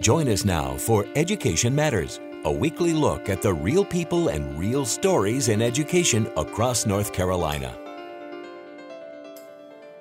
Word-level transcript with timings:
Join 0.00 0.28
us 0.28 0.44
now 0.44 0.76
for 0.76 1.06
Education 1.16 1.74
Matters, 1.74 2.20
a 2.44 2.52
weekly 2.52 2.92
look 2.92 3.30
at 3.30 3.40
the 3.40 3.54
real 3.54 3.82
people 3.82 4.28
and 4.28 4.58
real 4.58 4.84
stories 4.84 5.48
in 5.48 5.62
education 5.62 6.30
across 6.36 6.84
North 6.84 7.14
Carolina. 7.14 7.74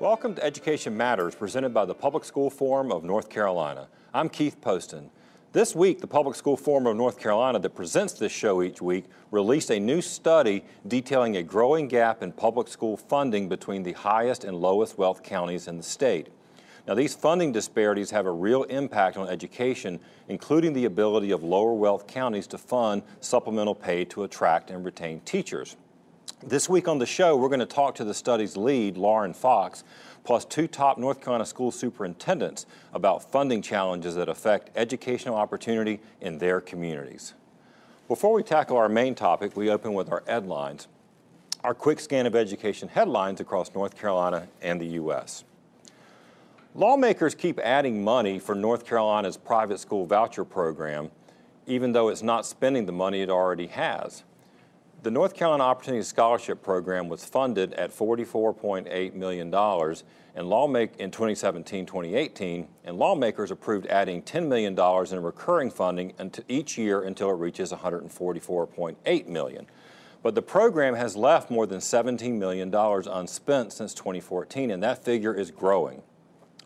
Welcome 0.01 0.35
to 0.35 0.43
Education 0.43 0.95
Matters, 0.97 1.33
presented 1.33 1.73
by 1.73 1.85
the 1.85 1.95
Public 1.95 2.25
School 2.25 2.49
Forum 2.49 2.91
of 2.91 3.05
North 3.05 3.29
Carolina. 3.29 3.87
I'm 4.13 4.27
Keith 4.27 4.59
Poston. 4.59 5.09
This 5.53 5.73
week, 5.73 6.01
the 6.01 6.07
Public 6.07 6.35
School 6.35 6.57
Forum 6.57 6.87
of 6.87 6.97
North 6.97 7.17
Carolina 7.17 7.57
that 7.59 7.73
presents 7.73 8.11
this 8.13 8.33
show 8.33 8.61
each 8.61 8.81
week 8.81 9.05
released 9.31 9.71
a 9.71 9.79
new 9.79 10.01
study 10.01 10.65
detailing 10.89 11.37
a 11.37 11.43
growing 11.43 11.87
gap 11.87 12.21
in 12.21 12.33
public 12.33 12.67
school 12.67 12.97
funding 12.97 13.47
between 13.47 13.83
the 13.83 13.93
highest 13.93 14.43
and 14.43 14.57
lowest 14.57 14.97
wealth 14.97 15.23
counties 15.23 15.69
in 15.69 15.77
the 15.77 15.83
state. 15.83 16.27
Now, 16.87 16.93
these 16.93 17.15
funding 17.15 17.51
disparities 17.51 18.11
have 18.11 18.27
a 18.27 18.31
real 18.31 18.63
impact 18.63 19.17
on 19.17 19.27
education, 19.27 19.99
including 20.27 20.73
the 20.73 20.85
ability 20.85 21.31
of 21.31 21.43
lower 21.43 21.73
wealth 21.73 22.05
counties 22.05 22.45
to 22.47 22.59
fund 22.59 23.01
supplemental 23.21 23.73
pay 23.73 24.05
to 24.05 24.23
attract 24.23 24.69
and 24.69 24.85
retain 24.85 25.19
teachers. 25.21 25.77
This 26.43 26.69
week 26.69 26.87
on 26.87 26.99
the 26.99 27.05
show, 27.07 27.35
we're 27.35 27.49
going 27.49 27.59
to 27.59 27.65
talk 27.65 27.95
to 27.95 28.03
the 28.03 28.13
study's 28.13 28.55
lead, 28.55 28.97
Lauren 28.97 29.33
Fox, 29.33 29.83
plus 30.23 30.45
two 30.45 30.67
top 30.67 30.99
North 30.99 31.21
Carolina 31.21 31.45
school 31.45 31.71
superintendents 31.71 32.67
about 32.93 33.31
funding 33.31 33.63
challenges 33.63 34.13
that 34.13 34.29
affect 34.29 34.69
educational 34.75 35.35
opportunity 35.35 36.01
in 36.21 36.37
their 36.37 36.61
communities. 36.61 37.33
Before 38.07 38.33
we 38.33 38.43
tackle 38.43 38.77
our 38.77 38.89
main 38.89 39.15
topic, 39.15 39.57
we 39.57 39.71
open 39.71 39.95
with 39.95 40.11
our 40.11 40.21
headlines, 40.27 40.87
our 41.63 41.73
quick 41.73 41.99
scan 41.99 42.27
of 42.27 42.35
education 42.35 42.89
headlines 42.89 43.39
across 43.39 43.73
North 43.73 43.97
Carolina 43.97 44.47
and 44.61 44.79
the 44.79 44.85
U.S. 44.85 45.45
Lawmakers 46.77 47.35
keep 47.35 47.57
adding 47.59 48.03
money 48.03 48.37
for 48.37 48.53
North 48.53 48.85
Carolina's 48.85 49.37
private 49.37 49.79
school 49.79 50.05
voucher 50.05 50.43
program, 50.43 51.09
even 51.65 51.93
though 51.93 52.09
it's 52.09 52.21
not 52.21 52.45
spending 52.45 52.85
the 52.85 52.91
money 52.91 53.21
it 53.21 53.29
already 53.29 53.67
has. 53.67 54.25
The 55.01 55.09
North 55.09 55.35
Carolina 55.35 55.63
Opportunity 55.63 56.03
Scholarship 56.03 56.61
Program 56.61 57.07
was 57.07 57.23
funded 57.23 57.71
at 57.75 57.91
$44.8 57.91 59.13
million 59.13 59.49
lawmake 59.49 60.97
in 60.97 61.11
2017-2018, 61.11 62.67
and 62.83 62.97
lawmakers 62.97 63.51
approved 63.51 63.87
adding 63.87 64.21
$10 64.21 64.49
million 64.49 64.77
in 64.77 65.23
recurring 65.23 65.71
funding 65.71 66.13
each 66.49 66.77
year 66.77 67.03
until 67.03 67.29
it 67.29 67.35
reaches 67.35 67.71
144.8 67.71 69.27
million. 69.27 69.65
But 70.21 70.35
the 70.35 70.41
program 70.41 70.95
has 70.95 71.15
left 71.15 71.49
more 71.49 71.67
than 71.67 71.79
$17 71.79 72.33
million 72.33 72.75
unspent 72.75 73.71
since 73.71 73.93
2014, 73.93 74.71
and 74.71 74.83
that 74.83 75.05
figure 75.05 75.33
is 75.33 75.51
growing. 75.51 76.01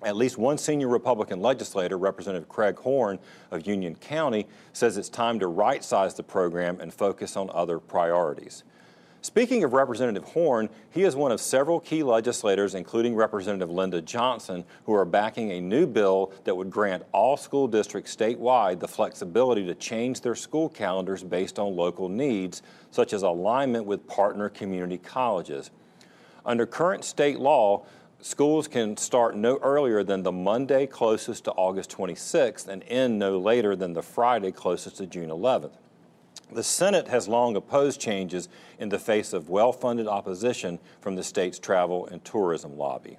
At 0.01 0.15
least 0.15 0.37
one 0.37 0.57
senior 0.57 0.87
Republican 0.87 1.41
legislator, 1.41 1.97
Representative 1.97 2.47
Craig 2.47 2.77
Horn 2.77 3.19
of 3.51 3.67
Union 3.67 3.95
County, 3.95 4.47
says 4.71 4.97
it's 4.97 5.09
time 5.09 5.39
to 5.39 5.47
right 5.47 5.83
size 5.83 6.13
the 6.13 6.23
program 6.23 6.79
and 6.79 6.93
focus 6.93 7.35
on 7.35 7.49
other 7.53 7.79
priorities. 7.79 8.63
Speaking 9.21 9.65
of 9.65 9.73
Representative 9.73 10.23
Horn, 10.23 10.69
he 10.89 11.03
is 11.03 11.13
one 11.13 11.33
of 11.33 11.41
several 11.41 11.81
key 11.81 12.03
legislators, 12.03 12.73
including 12.73 13.15
Representative 13.15 13.69
Linda 13.69 14.01
Johnson, 14.01 14.63
who 14.85 14.93
are 14.93 15.03
backing 15.03 15.51
a 15.51 15.59
new 15.59 15.85
bill 15.85 16.31
that 16.45 16.55
would 16.55 16.69
grant 16.69 17.03
all 17.11 17.35
school 17.35 17.67
districts 17.67 18.15
statewide 18.15 18.79
the 18.79 18.87
flexibility 18.87 19.65
to 19.65 19.75
change 19.75 20.21
their 20.21 20.35
school 20.35 20.69
calendars 20.69 21.21
based 21.21 21.59
on 21.59 21.75
local 21.75 22.07
needs, 22.07 22.61
such 22.91 23.11
as 23.11 23.23
alignment 23.23 23.85
with 23.85 24.07
partner 24.07 24.47
community 24.47 24.97
colleges. 24.97 25.69
Under 26.45 26.65
current 26.65 27.03
state 27.03 27.39
law, 27.39 27.83
schools 28.21 28.67
can 28.67 28.97
start 28.97 29.35
no 29.35 29.57
earlier 29.57 30.03
than 30.03 30.23
the 30.23 30.31
Monday 30.31 30.85
closest 30.85 31.45
to 31.45 31.51
August 31.51 31.91
26th 31.91 32.67
and 32.67 32.83
end 32.87 33.19
no 33.19 33.37
later 33.39 33.75
than 33.75 33.93
the 33.93 34.01
Friday 34.01 34.51
closest 34.51 34.97
to 34.97 35.05
June 35.05 35.29
11th. 35.29 35.73
The 36.51 36.63
Senate 36.63 37.07
has 37.07 37.27
long 37.27 37.55
opposed 37.55 38.01
changes 38.01 38.49
in 38.79 38.89
the 38.89 38.99
face 38.99 39.33
of 39.33 39.49
well 39.49 39.71
funded 39.71 40.07
opposition 40.07 40.79
from 40.99 41.15
the 41.15 41.23
state's 41.23 41.59
travel 41.59 42.07
and 42.07 42.23
tourism 42.25 42.77
lobby. 42.77 43.17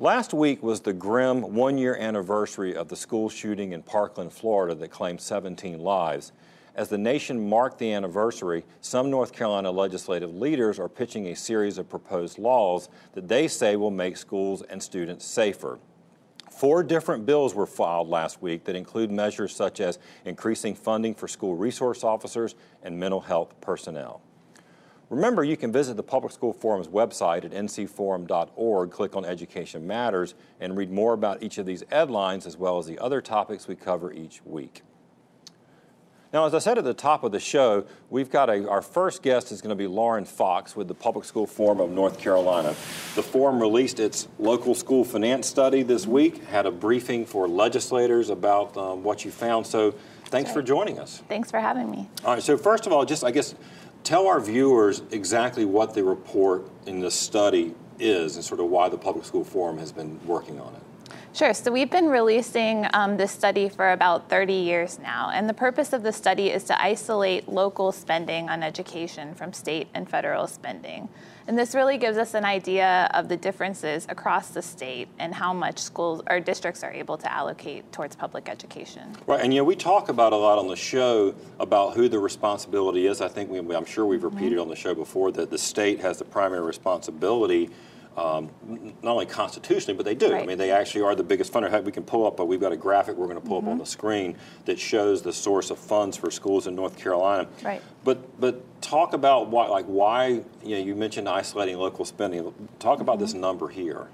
Last 0.00 0.32
week 0.32 0.62
was 0.62 0.80
the 0.80 0.92
grim 0.92 1.54
one 1.54 1.78
year 1.78 1.96
anniversary 1.96 2.74
of 2.74 2.88
the 2.88 2.96
school 2.96 3.28
shooting 3.28 3.72
in 3.72 3.82
Parkland, 3.82 4.32
Florida, 4.32 4.74
that 4.76 4.90
claimed 4.90 5.20
17 5.20 5.80
lives. 5.80 6.32
As 6.78 6.88
the 6.88 6.96
nation 6.96 7.48
marked 7.48 7.80
the 7.80 7.92
anniversary, 7.92 8.64
some 8.80 9.10
North 9.10 9.32
Carolina 9.32 9.72
legislative 9.72 10.32
leaders 10.32 10.78
are 10.78 10.88
pitching 10.88 11.26
a 11.26 11.34
series 11.34 11.76
of 11.76 11.88
proposed 11.88 12.38
laws 12.38 12.88
that 13.14 13.26
they 13.26 13.48
say 13.48 13.74
will 13.74 13.90
make 13.90 14.16
schools 14.16 14.62
and 14.62 14.80
students 14.80 15.24
safer. 15.24 15.80
Four 16.52 16.84
different 16.84 17.26
bills 17.26 17.52
were 17.52 17.66
filed 17.66 18.08
last 18.08 18.40
week 18.40 18.62
that 18.62 18.76
include 18.76 19.10
measures 19.10 19.52
such 19.56 19.80
as 19.80 19.98
increasing 20.24 20.76
funding 20.76 21.16
for 21.16 21.26
school 21.26 21.56
resource 21.56 22.04
officers 22.04 22.54
and 22.84 22.96
mental 22.96 23.22
health 23.22 23.60
personnel. 23.60 24.20
Remember, 25.10 25.42
you 25.42 25.56
can 25.56 25.72
visit 25.72 25.96
the 25.96 26.04
Public 26.04 26.32
School 26.32 26.52
Forum's 26.52 26.86
website 26.86 27.44
at 27.44 27.50
ncforum.org, 27.50 28.90
click 28.92 29.16
on 29.16 29.24
Education 29.24 29.84
Matters, 29.84 30.36
and 30.60 30.76
read 30.76 30.92
more 30.92 31.12
about 31.12 31.42
each 31.42 31.58
of 31.58 31.66
these 31.66 31.82
headlines 31.90 32.46
as 32.46 32.56
well 32.56 32.78
as 32.78 32.86
the 32.86 33.00
other 33.00 33.20
topics 33.20 33.66
we 33.66 33.74
cover 33.74 34.12
each 34.12 34.42
week. 34.44 34.84
Now, 36.30 36.44
as 36.44 36.52
I 36.52 36.58
said 36.58 36.76
at 36.76 36.84
the 36.84 36.92
top 36.92 37.24
of 37.24 37.32
the 37.32 37.40
show, 37.40 37.86
we've 38.10 38.30
got 38.30 38.50
a, 38.50 38.68
our 38.68 38.82
first 38.82 39.22
guest 39.22 39.50
is 39.50 39.62
going 39.62 39.70
to 39.70 39.76
be 39.76 39.86
Lauren 39.86 40.26
Fox 40.26 40.76
with 40.76 40.86
the 40.86 40.94
Public 40.94 41.24
School 41.24 41.46
Forum 41.46 41.80
of 41.80 41.88
North 41.90 42.18
Carolina. 42.18 42.68
The 43.14 43.22
forum 43.22 43.58
released 43.58 43.98
its 43.98 44.28
local 44.38 44.74
school 44.74 45.04
finance 45.04 45.46
study 45.46 45.82
this 45.82 46.06
week, 46.06 46.44
had 46.44 46.66
a 46.66 46.70
briefing 46.70 47.24
for 47.24 47.48
legislators 47.48 48.28
about 48.28 48.76
um, 48.76 49.02
what 49.02 49.24
you 49.24 49.30
found. 49.30 49.66
So, 49.66 49.94
thanks 50.26 50.52
for 50.52 50.60
joining 50.60 50.98
us. 50.98 51.22
Thanks 51.28 51.50
for 51.50 51.60
having 51.60 51.90
me. 51.90 52.10
All 52.26 52.34
right, 52.34 52.42
so 52.42 52.58
first 52.58 52.86
of 52.86 52.92
all, 52.92 53.06
just 53.06 53.24
I 53.24 53.30
guess 53.30 53.54
tell 54.04 54.26
our 54.26 54.38
viewers 54.38 55.00
exactly 55.10 55.64
what 55.64 55.94
the 55.94 56.04
report 56.04 56.68
in 56.84 57.00
this 57.00 57.14
study 57.14 57.74
is 57.98 58.36
and 58.36 58.44
sort 58.44 58.60
of 58.60 58.66
why 58.66 58.90
the 58.90 58.98
Public 58.98 59.24
School 59.24 59.44
Forum 59.44 59.78
has 59.78 59.92
been 59.92 60.20
working 60.26 60.60
on 60.60 60.74
it. 60.74 60.82
Sure. 61.38 61.54
So 61.54 61.70
we've 61.70 61.88
been 61.88 62.08
releasing 62.08 62.88
um, 62.94 63.16
this 63.16 63.30
study 63.30 63.68
for 63.68 63.92
about 63.92 64.28
30 64.28 64.54
years 64.54 64.98
now. 64.98 65.30
And 65.32 65.48
the 65.48 65.54
purpose 65.54 65.92
of 65.92 66.02
the 66.02 66.12
study 66.12 66.50
is 66.50 66.64
to 66.64 66.82
isolate 66.82 67.48
local 67.48 67.92
spending 67.92 68.48
on 68.48 68.64
education 68.64 69.36
from 69.36 69.52
state 69.52 69.86
and 69.94 70.10
federal 70.10 70.48
spending. 70.48 71.08
And 71.46 71.56
this 71.56 71.76
really 71.76 71.96
gives 71.96 72.18
us 72.18 72.34
an 72.34 72.44
idea 72.44 73.08
of 73.14 73.28
the 73.28 73.36
differences 73.36 74.04
across 74.08 74.48
the 74.48 74.62
state 74.62 75.06
and 75.20 75.32
how 75.32 75.52
much 75.52 75.78
schools 75.78 76.22
or 76.28 76.40
districts 76.40 76.82
are 76.82 76.90
able 76.90 77.16
to 77.18 77.32
allocate 77.32 77.92
towards 77.92 78.16
public 78.16 78.48
education. 78.48 79.14
Right, 79.28 79.40
and 79.40 79.54
you 79.54 79.60
know, 79.60 79.64
we 79.64 79.76
talk 79.76 80.08
about 80.08 80.32
a 80.32 80.36
lot 80.36 80.58
on 80.58 80.66
the 80.66 80.74
show 80.74 81.36
about 81.60 81.94
who 81.94 82.08
the 82.08 82.18
responsibility 82.18 83.06
is. 83.06 83.20
I 83.20 83.28
think 83.28 83.48
we, 83.48 83.76
I'm 83.76 83.84
sure 83.84 84.06
we've 84.06 84.24
repeated 84.24 84.54
mm-hmm. 84.54 84.62
on 84.62 84.68
the 84.70 84.76
show 84.76 84.92
before 84.92 85.30
that 85.32 85.50
the 85.50 85.58
state 85.58 86.00
has 86.00 86.18
the 86.18 86.24
primary 86.24 86.62
responsibility 86.62 87.70
um, 88.18 88.50
not 89.02 89.12
only 89.12 89.26
constitutionally, 89.26 89.96
but 89.96 90.04
they 90.04 90.14
do. 90.14 90.32
Right. 90.32 90.42
I 90.42 90.46
mean, 90.46 90.58
they 90.58 90.72
actually 90.72 91.02
are 91.02 91.14
the 91.14 91.22
biggest 91.22 91.52
funder. 91.52 91.84
We 91.84 91.92
can 91.92 92.02
pull 92.02 92.26
up, 92.26 92.36
but 92.36 92.46
we've 92.46 92.60
got 92.60 92.72
a 92.72 92.76
graphic 92.76 93.16
we're 93.16 93.28
going 93.28 93.40
to 93.40 93.46
pull 93.46 93.58
mm-hmm. 93.58 93.68
up 93.68 93.70
on 93.70 93.76
mm-hmm. 93.76 93.84
the 93.84 93.90
screen 93.90 94.36
that 94.64 94.78
shows 94.78 95.22
the 95.22 95.32
source 95.32 95.70
of 95.70 95.78
funds 95.78 96.16
for 96.16 96.30
schools 96.30 96.66
in 96.66 96.74
North 96.74 96.98
Carolina. 96.98 97.48
Right. 97.62 97.80
But 98.02 98.40
but 98.40 98.64
talk 98.80 99.12
about 99.12 99.48
why, 99.48 99.68
like 99.68 99.86
why 99.86 100.42
you 100.64 100.76
know 100.76 100.78
you 100.78 100.96
mentioned 100.96 101.28
isolating 101.28 101.78
local 101.78 102.04
spending. 102.04 102.42
Talk 102.78 102.94
mm-hmm. 102.94 103.02
about 103.02 103.20
this 103.20 103.32
mm-hmm. 103.32 103.42
number 103.42 103.68
here. 103.68 104.08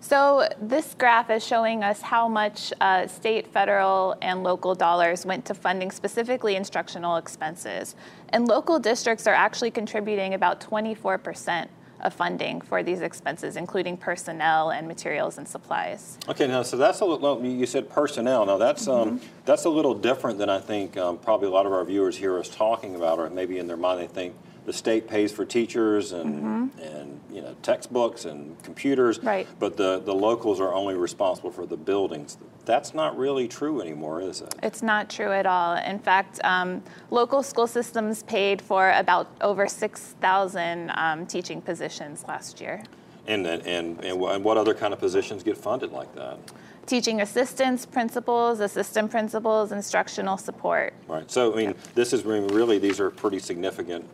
So 0.00 0.48
this 0.60 0.94
graph 0.96 1.28
is 1.28 1.44
showing 1.44 1.82
us 1.82 2.00
how 2.00 2.28
much 2.28 2.72
uh, 2.80 3.08
state, 3.08 3.48
federal, 3.48 4.16
and 4.22 4.44
local 4.44 4.76
dollars 4.76 5.26
went 5.26 5.44
to 5.46 5.54
funding 5.54 5.90
specifically 5.90 6.54
instructional 6.54 7.16
expenses. 7.16 7.96
And 8.28 8.46
local 8.46 8.78
districts 8.78 9.26
are 9.26 9.34
actually 9.34 9.72
contributing 9.72 10.34
about 10.34 10.60
24 10.60 11.18
percent 11.18 11.70
of 12.00 12.14
funding 12.14 12.60
for 12.60 12.82
these 12.82 13.00
expenses, 13.00 13.56
including 13.56 13.96
personnel 13.96 14.70
and 14.70 14.86
materials 14.86 15.38
and 15.38 15.46
supplies. 15.46 16.18
Okay, 16.28 16.46
now 16.46 16.62
so 16.62 16.76
that's 16.76 17.00
a 17.00 17.04
little. 17.04 17.44
You 17.44 17.66
said 17.66 17.90
personnel. 17.90 18.46
Now 18.46 18.58
that's 18.58 18.86
um, 18.86 18.94
mm-hmm. 18.94 19.16
um, 19.16 19.20
that's 19.44 19.64
a 19.64 19.70
little 19.70 19.94
different 19.94 20.38
than 20.38 20.48
I 20.48 20.60
think 20.60 20.96
um, 20.96 21.18
probably 21.18 21.48
a 21.48 21.50
lot 21.50 21.66
of 21.66 21.72
our 21.72 21.84
viewers 21.84 22.16
hear 22.16 22.38
us 22.38 22.48
talking 22.48 22.94
about, 22.94 23.18
or 23.18 23.28
maybe 23.30 23.58
in 23.58 23.66
their 23.66 23.76
mind 23.76 24.00
they 24.00 24.06
think 24.06 24.34
the 24.68 24.72
state 24.74 25.08
pays 25.08 25.32
for 25.32 25.46
teachers 25.46 26.12
and 26.12 26.42
mm-hmm. 26.42 26.78
and 26.82 27.18
you 27.32 27.40
know 27.40 27.56
textbooks 27.62 28.26
and 28.26 28.62
computers, 28.62 29.18
right. 29.22 29.48
but 29.58 29.78
the 29.78 29.98
the 30.00 30.14
locals 30.14 30.60
are 30.60 30.74
only 30.74 30.94
responsible 30.94 31.50
for 31.50 31.64
the 31.64 31.76
buildings. 31.76 32.36
That's 32.66 32.92
not 32.92 33.16
really 33.16 33.48
true 33.48 33.80
anymore, 33.80 34.20
is 34.20 34.42
it? 34.42 34.54
It's 34.62 34.82
not 34.82 35.08
true 35.08 35.32
at 35.32 35.46
all. 35.46 35.76
In 35.76 35.98
fact, 35.98 36.38
um, 36.44 36.82
local 37.10 37.42
school 37.42 37.66
systems 37.66 38.22
paid 38.24 38.60
for 38.60 38.90
about 38.90 39.26
over 39.40 39.66
6,000 39.66 40.92
um, 40.94 41.24
teaching 41.24 41.62
positions 41.62 42.26
last 42.28 42.60
year. 42.60 42.82
And, 43.26 43.46
and, 43.46 43.66
and, 43.66 44.04
and 44.04 44.44
what 44.44 44.58
other 44.58 44.74
kind 44.74 44.92
of 44.92 45.00
positions 45.00 45.42
get 45.42 45.56
funded 45.56 45.92
like 45.92 46.14
that? 46.14 46.38
teaching 46.84 47.20
assistants, 47.20 47.84
principals, 47.84 48.60
assistant 48.60 49.10
principals, 49.10 49.72
instructional 49.72 50.38
support. 50.38 50.94
Right. 51.06 51.30
So, 51.30 51.52
I 51.52 51.56
mean, 51.56 51.74
this 51.94 52.14
is 52.14 52.24
really, 52.24 52.78
these 52.78 52.98
are 52.98 53.10
pretty 53.10 53.38
significant 53.38 54.08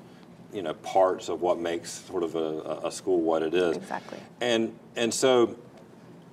you 0.54 0.62
know 0.62 0.74
parts 0.74 1.28
of 1.28 1.42
what 1.42 1.58
makes 1.58 1.90
sort 1.90 2.22
of 2.22 2.36
a, 2.36 2.80
a 2.84 2.92
school 2.92 3.20
what 3.20 3.42
it 3.42 3.54
is. 3.54 3.76
Exactly. 3.76 4.18
And 4.40 4.78
and 4.96 5.12
so 5.12 5.56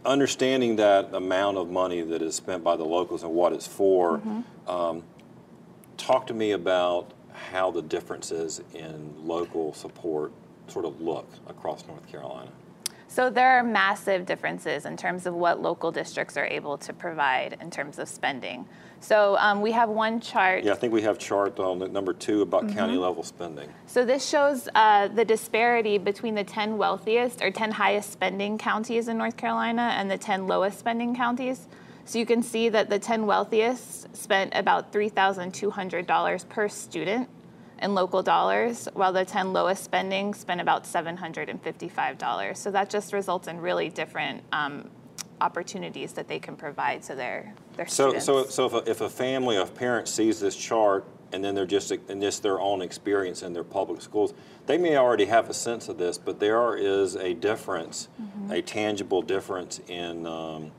understanding 0.05 0.77
that 0.77 1.13
amount 1.13 1.57
of 1.57 1.69
money 1.69 2.01
that 2.01 2.21
is 2.21 2.35
spent 2.35 2.63
by 2.63 2.75
the 2.75 2.83
locals 2.83 3.23
and 3.23 3.33
what 3.33 3.53
it's 3.53 3.67
for, 3.67 4.21
um, 4.67 5.03
talk 5.97 6.27
to 6.27 6.33
me 6.33 6.51
about 6.51 7.11
how 7.33 7.71
the 7.71 7.81
differences 7.81 8.61
in 8.73 9.13
local 9.27 9.73
support 9.73 10.31
sort 10.67 10.85
of 10.85 11.01
look 11.01 11.27
across 11.47 11.85
North 11.87 12.07
Carolina. 12.11 12.51
So 13.11 13.29
there 13.29 13.57
are 13.57 13.63
massive 13.63 14.25
differences 14.25 14.85
in 14.85 14.95
terms 14.95 15.25
of 15.25 15.33
what 15.33 15.61
local 15.61 15.91
districts 15.91 16.37
are 16.37 16.45
able 16.45 16.77
to 16.77 16.93
provide 16.93 17.57
in 17.59 17.69
terms 17.69 17.99
of 17.99 18.07
spending. 18.07 18.65
So 19.01 19.35
um, 19.37 19.61
we 19.61 19.73
have 19.73 19.89
one 19.89 20.21
chart. 20.21 20.63
Yeah, 20.63 20.71
I 20.71 20.75
think 20.75 20.93
we 20.93 21.01
have 21.01 21.19
chart 21.19 21.59
on 21.59 21.91
number 21.91 22.13
two 22.13 22.41
about 22.41 22.69
county 22.69 22.95
level 22.95 23.21
spending. 23.21 23.67
So 23.85 24.05
this 24.05 24.25
shows 24.25 24.69
uh, 24.75 25.09
the 25.09 25.25
disparity 25.25 25.97
between 25.97 26.35
the 26.35 26.45
10 26.45 26.77
wealthiest 26.77 27.41
or 27.41 27.51
10 27.51 27.71
highest 27.71 28.13
spending 28.13 28.57
counties 28.57 29.09
in 29.09 29.17
North 29.17 29.35
Carolina 29.35 29.91
and 29.97 30.09
the 30.09 30.17
10 30.17 30.47
lowest 30.47 30.79
spending 30.79 31.13
counties. 31.13 31.67
So 32.05 32.17
you 32.17 32.25
can 32.25 32.41
see 32.41 32.69
that 32.69 32.89
the 32.89 32.97
10 32.97 33.25
wealthiest 33.25 34.15
spent 34.15 34.53
about 34.55 34.93
$3,200 34.93 36.47
per 36.47 36.69
student 36.69 37.27
in 37.81 37.95
local 37.95 38.21
dollars, 38.21 38.87
while 38.93 39.11
the 39.11 39.25
10 39.25 39.53
lowest 39.53 39.83
spending 39.83 40.33
spent 40.33 40.61
about 40.61 40.83
$755. 40.83 42.55
So 42.57 42.71
that 42.71 42.89
just 42.89 43.11
results 43.13 43.47
in 43.47 43.59
really 43.59 43.89
different 43.89 44.43
um, 44.51 44.89
opportunities 45.39 46.13
that 46.13 46.27
they 46.27 46.39
can 46.39 46.55
provide 46.55 47.01
to 47.03 47.15
their, 47.15 47.53
their 47.75 47.87
So, 47.87 48.09
students. 48.09 48.25
so, 48.25 48.45
so 48.45 48.65
if 48.67 48.73
a, 48.87 48.89
if 48.91 49.01
a 49.01 49.09
family 49.09 49.57
of 49.57 49.73
parents 49.73 50.11
sees 50.11 50.39
this 50.39 50.55
chart 50.55 51.05
and 51.33 51.43
then 51.43 51.55
they're 51.55 51.65
just, 51.65 51.91
in 51.91 52.21
just 52.21 52.43
their 52.43 52.59
own 52.59 52.81
experience 52.81 53.41
in 53.41 53.53
their 53.53 53.63
public 53.63 54.01
schools, 54.01 54.33
they 54.67 54.77
may 54.77 54.97
already 54.97 55.25
have 55.25 55.49
a 55.49 55.53
sense 55.53 55.89
of 55.89 55.97
this, 55.97 56.17
but 56.17 56.39
there 56.39 56.75
is 56.75 57.15
a 57.15 57.33
difference, 57.33 58.09
Mm-hmm. 58.21 58.51
a 58.51 58.61
tangible 58.61 59.21
difference 59.21 59.79
in 59.87 60.27
um, 60.27 60.71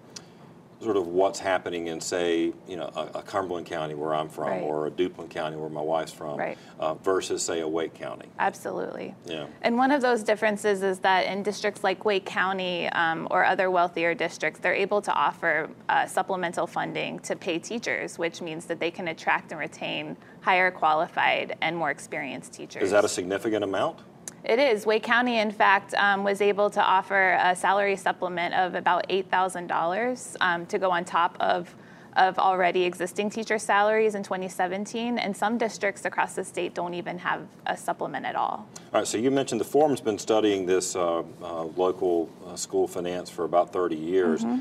sort 0.83 0.97
of 0.97 1.07
what's 1.07 1.39
happening 1.39 1.87
in, 1.87 2.01
say, 2.01 2.53
you 2.69 2.77
know, 2.77 2.91
a, 2.97 3.19
a 3.19 3.23
Cumberland 3.23 3.67
County 3.67 3.95
where 3.95 4.15
I'm 4.15 4.29
from, 4.29 4.49
Right. 4.49 4.63
or 4.63 4.87
a 4.87 4.91
Duplin 4.91 5.31
County 5.31 5.57
where 5.57 5.71
my 5.71 5.81
wife's 5.81 6.13
from, 6.13 6.37
Right. 6.39 6.59
uh, 6.81 6.95
versus, 6.95 7.43
say, 7.43 7.61
a 7.61 7.69
Wake 7.69 7.95
County. 7.95 8.27
Absolutely. 8.39 9.15
Yeah. 9.27 9.47
And 9.63 9.79
one 9.79 9.91
of 9.93 10.03
those 10.03 10.23
differences 10.23 10.83
is 10.83 10.99
that 11.01 11.27
in 11.27 11.43
districts 11.43 11.85
like 11.85 12.05
Wake 12.05 12.27
County 12.27 12.89
um, 12.91 13.29
or 13.31 13.45
other 13.45 13.71
wealthier 13.71 14.15
districts, 14.15 14.59
they're 14.61 14.75
able 14.75 15.01
to 15.03 15.13
offer 15.13 15.71
uh, 15.89 16.07
supplemental 16.07 16.67
funding 16.67 17.21
to 17.21 17.37
pay 17.37 17.59
teachers, 17.59 18.19
which 18.19 18.43
means 18.43 18.67
that 18.67 18.81
they 18.81 18.91
can 18.91 19.09
attract 19.09 19.53
and 19.53 19.61
retain 19.61 20.17
higher 20.41 20.71
qualified 20.71 21.57
and 21.61 21.77
more 21.77 21.91
experienced 21.91 22.53
teachers. 22.53 22.83
Is 22.83 22.91
that 22.91 23.05
a 23.05 23.09
significant 23.09 23.63
amount? 23.63 24.01
It 24.45 24.59
is. 24.59 24.87
Wake 24.87 25.05
County, 25.05 25.39
in 25.39 25.53
fact, 25.53 25.95
um, 25.95 26.25
was 26.25 26.41
able 26.41 26.69
to 26.71 26.83
offer 26.83 27.39
a 27.41 27.55
salary 27.55 27.97
supplement 27.97 28.55
of 28.55 28.75
about 28.75 29.09
$8,000 29.09 30.37
um, 30.41 30.67
to 30.67 30.79
go 30.79 30.91
on 30.91 31.05
top 31.05 31.37
of, 31.39 31.73
of 32.17 32.39
already 32.39 32.83
existing 32.83 33.31
teacher 33.31 33.59
salaries 33.59 34.17
in 34.17 34.25
2017. 34.25 35.19
And 35.19 35.37
some 35.37 35.59
districts 35.59 36.05
across 36.05 36.35
the 36.35 36.43
state 36.43 36.75
don't 36.75 36.95
even 36.95 37.19
have 37.19 37.47
a 37.67 37.77
supplement 37.77 38.27
at 38.27 38.35
all. 38.35 38.67
All 38.93 39.01
right, 39.01 39.07
so 39.07 39.17
you 39.17 39.31
mentioned 39.31 39.61
the 39.61 39.65
forum's 39.65 40.01
been 40.01 40.19
studying 40.19 40.67
this 40.67 40.97
uh, 40.97 41.23
uh, 41.41 41.65
local 41.77 42.29
uh, 42.45 42.57
school 42.57 42.89
finance 42.89 43.31
for 43.31 43.45
about 43.45 43.73
30 43.73 43.95
years. 43.95 44.45
Mm-hmm. 44.45 44.59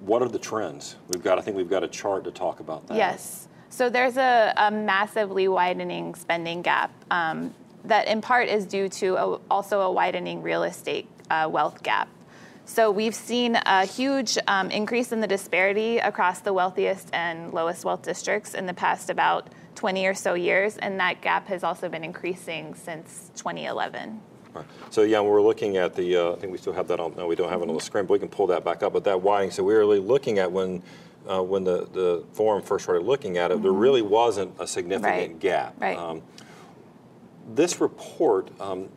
What 0.00 0.20
are 0.20 0.28
the 0.28 0.38
trends? 0.38 0.96
We've 1.08 1.22
got, 1.22 1.38
I 1.38 1.40
think 1.40 1.56
we've 1.56 1.70
got 1.70 1.82
a 1.82 1.88
chart 1.88 2.24
to 2.24 2.30
talk 2.30 2.60
about 2.60 2.86
that. 2.88 2.98
Yes. 2.98 3.48
So 3.70 3.88
there's 3.88 4.18
a, 4.18 4.52
a 4.56 4.70
massively 4.70 5.48
widening 5.48 6.14
spending 6.14 6.60
gap 6.60 6.90
um, 7.10 7.54
that 7.86 8.08
in 8.08 8.20
part 8.20 8.48
is 8.48 8.66
due 8.66 8.88
to 8.88 9.16
a, 9.16 9.40
also 9.50 9.80
a 9.80 9.90
widening 9.92 10.42
real 10.42 10.62
estate 10.62 11.08
uh, 11.30 11.48
wealth 11.50 11.82
gap. 11.82 12.08
So 12.64 12.90
we've 12.90 13.14
seen 13.14 13.56
a 13.64 13.84
huge 13.86 14.36
um, 14.48 14.70
increase 14.72 15.12
in 15.12 15.20
the 15.20 15.28
disparity 15.28 15.98
across 15.98 16.40
the 16.40 16.52
wealthiest 16.52 17.10
and 17.12 17.54
lowest 17.54 17.84
wealth 17.84 18.02
districts 18.02 18.54
in 18.54 18.66
the 18.66 18.74
past 18.74 19.08
about 19.08 19.48
20 19.76 20.06
or 20.06 20.14
so 20.14 20.34
years, 20.34 20.76
and 20.78 20.98
that 20.98 21.20
gap 21.20 21.46
has 21.48 21.62
also 21.62 21.88
been 21.88 22.02
increasing 22.02 22.74
since 22.74 23.30
2011. 23.36 24.20
So 24.90 25.02
yeah, 25.02 25.20
we're 25.20 25.42
looking 25.42 25.76
at 25.76 25.94
the, 25.94 26.16
uh, 26.16 26.32
I 26.32 26.36
think 26.36 26.50
we 26.50 26.58
still 26.58 26.72
have 26.72 26.88
that 26.88 26.98
on, 26.98 27.14
no, 27.14 27.26
we 27.26 27.36
don't 27.36 27.50
have 27.50 27.60
it 27.62 27.68
on 27.68 27.74
the 27.74 27.80
screen, 27.80 28.06
but 28.06 28.14
we 28.14 28.18
can 28.18 28.28
pull 28.28 28.46
that 28.48 28.64
back 28.64 28.82
up. 28.82 28.94
But 28.94 29.04
that 29.04 29.20
widening, 29.20 29.50
so 29.50 29.62
we 29.62 29.74
were 29.74 29.80
really 29.80 29.98
looking 30.00 30.38
at 30.38 30.50
when, 30.50 30.82
uh, 31.30 31.42
when 31.42 31.62
the, 31.64 31.86
the 31.92 32.24
forum 32.32 32.62
first 32.62 32.84
started 32.84 33.04
looking 33.04 33.36
at 33.36 33.50
it, 33.50 33.62
there 33.62 33.70
really 33.72 34.00
wasn't 34.02 34.54
a 34.58 34.66
significant 34.66 35.12
Mm-hmm. 35.14 35.32
Right. 35.32 35.40
gap. 35.40 35.74
Right. 35.78 35.98
Um, 35.98 36.22
this 37.54 37.80
report, 37.80 38.48
um, 38.60 38.88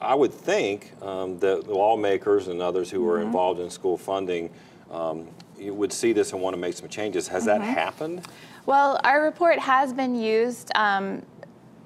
I 0.00 0.14
would 0.14 0.32
think 0.32 0.92
um, 1.02 1.38
that 1.38 1.68
lawmakers 1.68 2.48
and 2.48 2.60
others 2.60 2.90
who 2.90 3.00
Mm-hmm. 3.00 3.10
are 3.10 3.20
involved 3.22 3.60
in 3.60 3.70
school 3.70 3.96
funding 3.96 4.50
um, 4.90 5.26
you 5.58 5.72
would 5.74 5.92
see 5.92 6.12
this 6.12 6.32
and 6.32 6.40
want 6.40 6.54
to 6.54 6.60
make 6.60 6.74
some 6.74 6.88
changes. 6.88 7.28
Has 7.28 7.46
Mm-hmm. 7.46 7.60
that 7.60 7.66
happened? 7.66 8.26
Well, 8.66 9.00
our 9.04 9.22
report 9.22 9.58
has 9.58 9.92
been 9.92 10.14
used 10.14 10.70
um, 10.76 11.22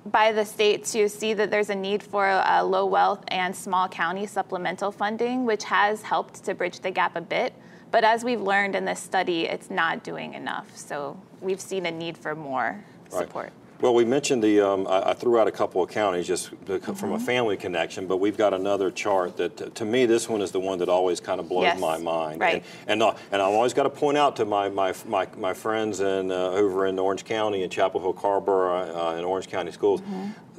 by 0.06 0.32
the 0.32 0.44
state 0.44 0.84
to 0.86 1.08
see 1.08 1.34
that 1.34 1.50
there's 1.50 1.70
a 1.70 1.74
need 1.74 2.02
for 2.02 2.26
uh, 2.26 2.62
low 2.62 2.86
wealth 2.86 3.22
and 3.28 3.54
small 3.54 3.86
county 3.88 4.26
supplemental 4.26 4.90
funding, 4.90 5.44
which 5.44 5.64
has 5.64 6.02
helped 6.02 6.42
to 6.44 6.54
bridge 6.54 6.80
the 6.80 6.90
gap 6.90 7.16
a 7.16 7.20
bit. 7.20 7.52
But 7.90 8.04
as 8.04 8.24
we've 8.24 8.40
learned 8.40 8.74
in 8.76 8.84
this 8.84 9.00
study, 9.00 9.44
it's 9.46 9.70
not 9.70 10.02
doing 10.04 10.34
enough. 10.34 10.76
So 10.76 11.20
we've 11.40 11.60
seen 11.60 11.86
a 11.86 11.90
need 11.90 12.16
for 12.18 12.34
more 12.34 12.82
Right. 13.12 13.12
support. 13.12 13.52
Well, 13.80 13.94
we 13.94 14.04
mentioned 14.04 14.42
the, 14.44 14.60
um, 14.60 14.86
I, 14.86 15.10
I 15.10 15.14
threw 15.14 15.38
out 15.38 15.48
a 15.48 15.50
couple 15.50 15.82
of 15.82 15.88
counties 15.88 16.26
just 16.26 16.50
to- 16.66 16.78
from 16.80 16.94
Mm-hmm. 16.94 17.12
a 17.14 17.18
family 17.20 17.56
connection, 17.56 18.06
but 18.06 18.18
we've 18.18 18.36
got 18.36 18.52
another 18.52 18.90
chart 18.90 19.38
that, 19.38 19.62
uh, 19.62 19.70
to 19.70 19.84
me, 19.86 20.04
this 20.04 20.28
one 20.28 20.42
is 20.42 20.50
the 20.50 20.60
one 20.60 20.78
that 20.80 20.90
always 20.90 21.18
kind 21.18 21.40
of 21.40 21.48
blows 21.48 21.64
Yes, 21.64 21.80
my 21.80 21.96
mind. 21.96 22.40
right. 22.42 22.62
And, 22.86 23.02
and, 23.02 23.02
uh, 23.02 23.14
and 23.32 23.40
I've 23.40 23.54
always 23.54 23.72
got 23.72 23.84
to 23.84 23.90
point 23.90 24.18
out 24.18 24.36
to 24.36 24.44
my, 24.44 24.68
my, 24.68 24.92
my, 25.06 25.26
my 25.38 25.54
friends 25.54 26.00
in, 26.00 26.30
uh, 26.30 26.34
over 26.34 26.86
in 26.86 26.98
Orange 26.98 27.24
County 27.24 27.62
and 27.62 27.72
Chapel 27.72 28.00
Hill 28.00 28.12
Carrboro 28.12 29.12
uh, 29.14 29.16
in 29.16 29.24
Orange 29.24 29.48
County 29.48 29.72
schools, 29.72 30.02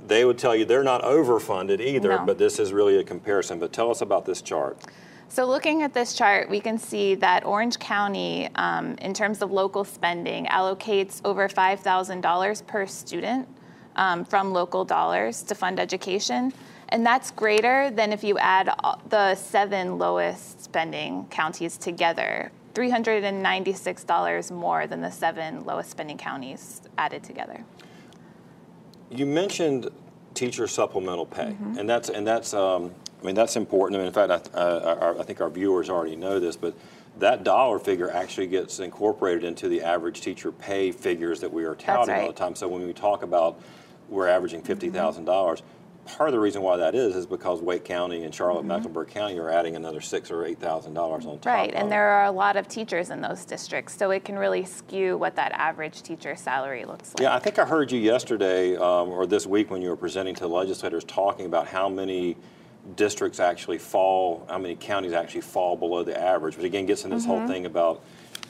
they 0.07 0.25
would 0.25 0.39
tell 0.39 0.55
you 0.55 0.65
they're 0.65 0.83
not 0.83 1.03
overfunded 1.03 1.79
either, 1.79 2.09
Mm-hmm. 2.09 2.21
No. 2.21 2.25
but 2.25 2.39
this 2.39 2.57
is 2.57 2.73
really 2.73 2.97
a 2.97 3.03
comparison. 3.03 3.59
But 3.59 3.71
tell 3.71 3.91
us 3.91 4.01
about 4.01 4.25
this 4.25 4.41
chart. 4.41 4.79
So 5.31 5.45
looking 5.45 5.81
at 5.81 5.93
this 5.93 6.13
chart, 6.13 6.49
we 6.49 6.59
can 6.59 6.77
see 6.77 7.15
that 7.15 7.45
Orange 7.45 7.79
County, 7.79 8.49
um, 8.55 8.95
in 8.95 9.13
terms 9.13 9.41
of 9.41 9.49
local 9.49 9.85
spending, 9.85 10.45
allocates 10.47 11.21
over 11.23 11.47
$5,000 11.47 12.67
per 12.67 12.85
student 12.85 13.47
um, 13.95 14.25
from 14.25 14.51
local 14.51 14.83
dollars 14.83 15.41
to 15.43 15.55
fund 15.55 15.79
education. 15.79 16.51
And 16.89 17.05
that's 17.05 17.31
greater 17.31 17.89
than 17.91 18.11
if 18.11 18.25
you 18.25 18.37
add 18.39 18.75
the 19.07 19.35
seven 19.35 19.97
lowest 19.97 20.65
spending 20.65 21.25
counties 21.29 21.77
together, 21.77 22.51
$396 22.73 24.51
more 24.51 24.85
than 24.85 24.99
the 24.99 25.11
seven 25.11 25.63
lowest 25.63 25.91
spending 25.91 26.17
counties 26.17 26.81
added 26.97 27.23
together. 27.23 27.63
You 29.09 29.25
mentioned 29.25 29.89
teacher 30.33 30.67
supplemental 30.67 31.25
pay, 31.25 31.51
Mm-hmm. 31.51 31.77
and 31.77 31.89
that's 31.89 32.09
and 32.09 32.27
that's 32.27 32.53
um, 32.53 32.91
I 33.21 33.25
mean 33.25 33.35
that's 33.35 33.55
important. 33.55 33.97
I 33.97 33.99
mean, 33.99 34.07
in 34.07 34.13
fact, 34.13 34.51
I, 34.55 34.57
uh, 34.57 35.15
I 35.19 35.23
think 35.23 35.41
our 35.41 35.49
viewers 35.49 35.89
already 35.89 36.15
know 36.15 36.39
this, 36.39 36.55
but 36.55 36.73
that 37.19 37.43
dollar 37.43 37.77
figure 37.77 38.09
actually 38.09 38.47
gets 38.47 38.79
incorporated 38.79 39.43
into 39.43 39.67
the 39.67 39.81
average 39.81 40.21
teacher 40.21 40.51
pay 40.51 40.91
figures 40.91 41.39
that 41.41 41.51
we 41.51 41.65
are 41.65 41.75
touting 41.75 42.15
all 42.15 42.21
the. 42.21 42.27
Mm-hmm. 42.27 42.37
time. 42.37 42.55
So 42.55 42.67
when 42.67 42.85
we 42.85 42.93
talk 42.93 43.23
about 43.23 43.61
we're 44.09 44.27
averaging 44.27 44.61
$50,000, 44.61 45.61
Part 46.05 46.29
of 46.29 46.33
the 46.33 46.39
reason 46.39 46.63
why 46.63 46.77
that 46.77 46.95
is 46.95 47.15
is 47.15 47.27
because 47.27 47.61
Wake 47.61 47.85
County 47.85 48.23
and 48.23 48.33
Charlotte 48.33 48.65
Mecklenburg 48.65 49.09
County 49.09 49.37
are 49.37 49.51
adding 49.51 49.75
another 49.75 50.01
six 50.01 50.31
or 50.31 50.45
eight 50.45 50.59
thousand 50.59 50.95
dollars 50.95 51.27
on 51.27 51.37
top. 51.37 51.45
Right, 51.45 51.73
and 51.75 51.91
there 51.91 52.09
are 52.09 52.25
a 52.25 52.31
lot 52.31 52.57
of 52.57 52.67
teachers 52.67 53.11
in 53.11 53.21
those 53.21 53.45
districts, 53.45 53.97
so 53.97 54.09
it 54.09 54.25
can 54.25 54.37
really 54.37 54.65
skew 54.65 55.15
what 55.15 55.35
that 55.35 55.51
average 55.51 56.01
teacher 56.01 56.35
salary 56.35 56.85
looks 56.85 57.13
like. 57.13 57.21
Yeah, 57.21 57.35
I 57.35 57.39
think 57.39 57.59
I 57.59 57.65
heard 57.65 57.91
you 57.91 57.99
yesterday 57.99 58.75
um, 58.77 59.09
or 59.09 59.27
this 59.27 59.45
week 59.45 59.69
when 59.69 59.83
you 59.83 59.89
were 59.89 59.95
presenting 59.95 60.33
to 60.35 60.47
legislators 60.47 61.03
talking 61.03 61.45
about 61.45 61.67
how 61.67 61.87
many 61.87 62.35
districts 62.95 63.39
actually 63.39 63.77
fall, 63.77 64.45
how 64.49 64.57
many 64.57 64.75
counties 64.75 65.13
actually 65.13 65.41
fall 65.41 65.75
below 65.75 66.03
the 66.03 66.19
average. 66.19 66.57
Which 66.57 66.65
again 66.65 66.85
gets 66.85 67.03
in 67.03 67.11
this 67.11 67.25
whole 67.25 67.47
thing 67.47 67.65
about, 67.65 68.01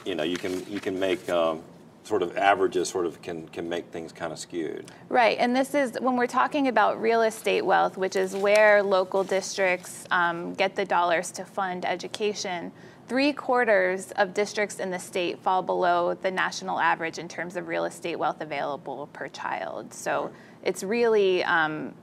you 0.04 0.14
know, 0.14 0.22
you 0.22 0.36
can 0.36 0.64
you 0.70 0.80
can 0.80 0.98
make 0.98 1.28
um, 1.28 1.62
sort 2.04 2.22
of 2.22 2.36
averages 2.36 2.88
sort 2.88 3.06
of 3.06 3.20
can 3.22 3.46
can 3.48 3.68
make 3.68 3.86
things 3.86 4.12
kind 4.12 4.32
of 4.32 4.38
skewed. 4.38 4.90
Right, 5.08 5.36
and 5.38 5.54
this 5.54 5.74
is 5.74 5.96
when 6.00 6.16
we're 6.16 6.26
talking 6.26 6.68
about 6.68 7.00
real 7.00 7.22
estate 7.22 7.62
wealth, 7.64 7.96
which 7.96 8.16
is 8.16 8.34
where 8.34 8.82
local 8.82 9.22
districts 9.22 10.04
um, 10.10 10.54
get 10.54 10.74
the 10.76 10.84
dollars 10.84 11.30
to 11.32 11.44
fund 11.44 11.84
education. 11.84 12.72
Three 13.08 13.32
quarters 13.32 14.12
of 14.12 14.32
districts 14.32 14.78
in 14.78 14.90
the 14.90 14.98
state 14.98 15.38
fall 15.40 15.60
below 15.62 16.14
the 16.14 16.30
national 16.30 16.80
average 16.80 17.18
in 17.18 17.28
terms 17.28 17.56
of 17.56 17.68
real 17.68 17.84
estate 17.84 18.16
wealth 18.16 18.40
available 18.40 19.08
per 19.12 19.28
child. 19.28 19.92
So 19.92 20.30
it's 20.62 20.82
really, 20.82 21.44
um, 21.44 21.94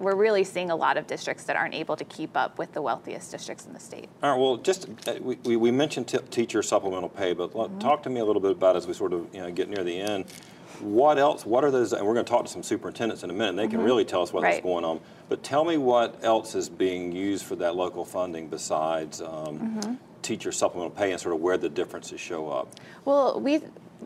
we're 0.00 0.16
really 0.16 0.42
seeing 0.42 0.70
a 0.70 0.76
lot 0.76 0.96
of 0.96 1.06
districts 1.06 1.44
that 1.44 1.54
aren't 1.56 1.74
able 1.74 1.94
to 1.94 2.04
keep 2.06 2.36
up 2.36 2.58
with 2.58 2.72
the 2.72 2.82
wealthiest 2.82 3.30
districts 3.30 3.66
in 3.66 3.72
the 3.72 3.78
state. 3.78 4.08
All 4.22 4.32
right. 4.32 4.40
Well, 4.40 4.56
just 4.56 4.88
uh, 5.06 5.14
we, 5.20 5.56
we- 5.56 5.70
mentioned 5.70 6.08
t- 6.08 6.18
teacher 6.30 6.62
supplemental 6.62 7.08
pay, 7.10 7.32
but 7.34 7.54
let- 7.54 7.78
talk 7.78 8.02
to 8.04 8.10
me 8.10 8.20
a 8.20 8.24
little 8.24 8.42
bit 8.42 8.50
about 8.52 8.74
as 8.76 8.86
we 8.86 8.94
sort 8.94 9.12
of 9.12 9.32
you 9.34 9.40
know 9.40 9.50
get 9.52 9.68
near 9.68 9.84
the 9.84 9.96
end. 10.00 10.24
What 10.80 11.18
else? 11.18 11.44
What 11.44 11.62
are 11.62 11.70
those? 11.70 11.92
And 11.92 12.06
we're 12.06 12.14
going 12.14 12.24
to 12.24 12.30
talk 12.30 12.44
to 12.46 12.50
some 12.50 12.62
superintendents 12.62 13.22
in 13.22 13.28
a 13.28 13.32
minute. 13.34 13.50
and 13.50 13.58
They 13.58 13.68
can 13.68 13.82
really 13.82 14.04
tell 14.04 14.22
us 14.22 14.32
what's 14.32 14.44
Right. 14.44 14.62
going 14.62 14.82
on. 14.84 15.00
But 15.28 15.42
tell 15.42 15.62
me 15.64 15.76
what 15.76 16.24
else 16.24 16.54
is 16.54 16.70
being 16.70 17.12
used 17.12 17.44
for 17.44 17.54
that 17.56 17.76
local 17.76 18.04
funding 18.04 18.48
besides 18.48 19.20
um, 19.20 19.98
teacher 20.22 20.52
supplemental 20.52 20.90
pay 20.96 21.12
and 21.12 21.20
sort 21.20 21.34
of 21.34 21.40
where 21.42 21.58
the 21.58 21.68
differences 21.68 22.18
show 22.18 22.48
up? 22.48 22.74
Well, 23.04 23.38
we 23.40 23.60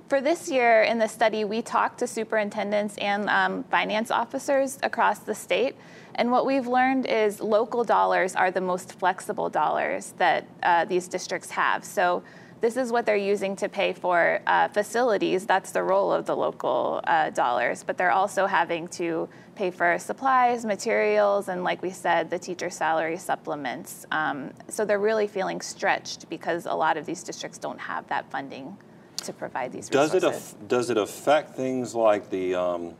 for 0.09 0.21
this 0.21 0.51
year 0.51 0.83
in 0.83 0.99
the 0.99 1.09
study, 1.09 1.45
we 1.45 1.63
talked 1.63 1.99
to 1.99 2.07
superintendents 2.07 2.97
and 2.99 3.29
um, 3.29 3.65
finance 3.65 4.11
officers 4.11 4.79
across 4.83 5.21
the 5.21 5.35
state. 5.35 5.77
And 6.15 6.31
what 6.31 6.47
we've 6.47 6.67
learned 6.67 7.07
is 7.07 7.41
local 7.41 7.85
dollars 7.85 8.37
are 8.37 8.51
the 8.51 8.61
most 8.61 8.99
flexible 8.99 9.49
dollars 9.49 10.15
that 10.19 10.47
uh, 10.63 10.85
these 10.85 11.09
districts 11.09 11.51
have. 11.51 11.85
So 11.85 12.23
this 12.61 12.77
is 12.77 12.93
what 12.93 13.05
they're 13.05 13.17
using 13.17 13.57
to 13.57 13.69
pay 13.69 13.93
for 13.93 14.41
uh, 14.47 14.69
facilities. 14.69 15.47
That's 15.47 15.73
the 15.73 15.83
role 15.83 16.13
of 16.13 16.27
the 16.27 16.37
local 16.37 17.01
uh, 17.05 17.31
dollars. 17.31 17.83
But 17.83 17.99
they're 17.99 18.13
also 18.13 18.47
having 18.47 18.89
to 18.89 19.29
pay 19.55 19.71
for 19.71 19.99
supplies, 19.99 20.65
materials, 20.65 21.49
and 21.49 21.65
like 21.65 21.83
we 21.83 21.91
said, 21.91 22.31
the 22.31 22.39
teacher 22.39 22.71
salary 22.71 23.19
supplements. 23.19 24.07
Um, 24.11 24.53
so 24.69 24.85
they're 24.85 24.99
really 24.99 25.27
feeling 25.27 25.61
stretched 25.61 26.29
because 26.29 26.67
a 26.67 26.75
lot 26.75 26.97
of 26.97 27.07
these 27.07 27.23
districts 27.23 27.59
don't 27.59 27.81
have 27.81 28.07
that 28.09 28.31
funding 28.31 28.77
to 29.25 29.33
provide 29.33 29.73
these 29.73 29.88
does 29.88 30.14
resources. 30.14 30.52
It 30.52 30.69
does 30.69 30.90
it 30.90 30.97
affect 30.97 31.54
things 31.54 31.95
like 31.95 32.31
the 32.31 32.54
um, 32.54 32.95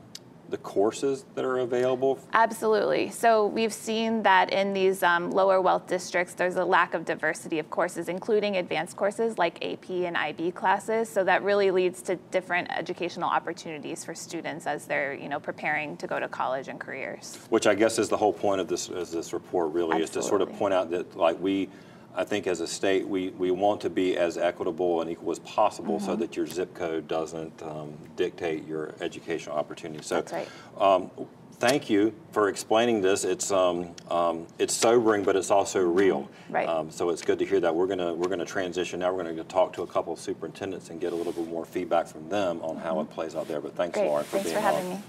the 0.49 0.57
courses 0.57 1.25
that 1.35 1.43
are 1.43 1.59
available? 1.59 2.19
Absolutely. 2.33 3.09
So 3.09 3.47
we've 3.47 3.73
seen 3.73 4.23
that 4.23 4.51
in 4.51 4.73
these 4.73 5.03
um, 5.03 5.31
lower 5.31 5.61
wealth 5.61 5.87
districts, 5.87 6.33
there's 6.33 6.55
a 6.55 6.65
lack 6.65 6.93
of 6.93 7.05
diversity 7.05 7.59
of 7.59 7.69
courses, 7.69 8.09
including 8.09 8.57
advanced 8.57 8.95
courses 8.95 9.37
like 9.37 9.63
AP 9.65 9.89
and 9.89 10.15
IB 10.15 10.51
classes. 10.51 11.09
So 11.09 11.23
that 11.23 11.43
really 11.43 11.71
leads 11.71 12.01
to 12.03 12.15
different 12.31 12.69
educational 12.71 13.29
opportunities 13.29 14.05
for 14.05 14.13
students 14.13 14.67
as 14.67 14.85
they're, 14.85 15.13
you 15.13 15.29
know, 15.29 15.39
preparing 15.39 15.97
to 15.97 16.07
go 16.07 16.19
to 16.19 16.27
college 16.27 16.67
and 16.67 16.79
careers. 16.79 17.39
Which 17.49 17.67
I 17.67 17.75
guess 17.75 17.97
is 17.97 18.09
the 18.09 18.17
whole 18.17 18.33
point 18.33 18.61
of 18.61 18.67
this, 18.67 18.89
of 18.89 19.09
this 19.11 19.33
report. 19.33 19.73
Really, 19.73 20.01
Absolutely. 20.01 20.03
is 20.03 20.09
to 20.11 20.23
sort 20.23 20.41
of 20.41 20.53
point 20.53 20.73
out 20.73 20.91
that 20.91 21.15
like 21.17 21.39
we 21.39 21.69
I 22.15 22.23
think 22.23 22.47
as 22.47 22.61
a 22.61 22.67
state, 22.67 23.07
we, 23.07 23.29
we 23.31 23.51
want 23.51 23.81
to 23.81 23.89
be 23.89 24.17
as 24.17 24.37
equitable 24.37 25.01
and 25.01 25.11
equal 25.11 25.31
as 25.31 25.39
possible 25.39 25.97
mm-hmm. 25.97 26.05
so 26.05 26.15
that 26.15 26.35
your 26.35 26.47
zip 26.47 26.73
code 26.73 27.07
doesn't 27.07 27.61
um, 27.63 27.93
dictate 28.15 28.65
your 28.67 28.93
educational 29.01 29.57
opportunities. 29.57 30.05
So, 30.05 30.21
That's 30.21 30.31
right. 30.31 30.47
Um, 30.79 31.11
thank 31.53 31.89
you 31.89 32.13
for 32.31 32.49
explaining 32.49 33.01
this. 33.01 33.23
It's 33.23 33.51
um, 33.51 33.93
um, 34.09 34.47
it's 34.59 34.73
sobering, 34.73 35.23
but 35.23 35.35
it's 35.35 35.51
also 35.51 35.81
real. 35.81 36.21
Mm-hmm. 36.21 36.53
Right. 36.53 36.67
Um, 36.69 36.91
so 36.91 37.09
it's 37.09 37.21
good 37.21 37.39
to 37.39 37.45
hear 37.45 37.59
that. 37.59 37.75
We're 37.75 37.87
gonna 37.87 38.13
we're 38.13 38.29
gonna 38.29 38.45
transition 38.45 38.99
now. 38.99 39.13
We're 39.13 39.23
gonna 39.23 39.43
talk 39.43 39.73
to 39.73 39.81
a 39.81 39.87
couple 39.87 40.13
of 40.13 40.19
superintendents 40.19 40.89
and 40.89 41.01
get 41.01 41.13
a 41.13 41.15
little 41.15 41.33
bit 41.33 41.47
more 41.47 41.65
feedback 41.65 42.07
from 42.07 42.29
them 42.29 42.61
on 42.61 42.75
mm-hmm. 42.75 42.83
how 42.83 42.99
it 43.01 43.09
plays 43.09 43.35
out 43.35 43.47
there. 43.47 43.61
But 43.61 43.75
thanks, 43.75 43.97
Great. 43.97 44.07
Lauren, 44.07 44.25
for 44.25 44.37
being 44.37 44.45
here. 44.47 44.53
thanks 44.55 44.67
being 44.67 44.73
for 44.73 44.83
having 44.83 44.91
on. 44.93 44.97
Me. 44.97 45.03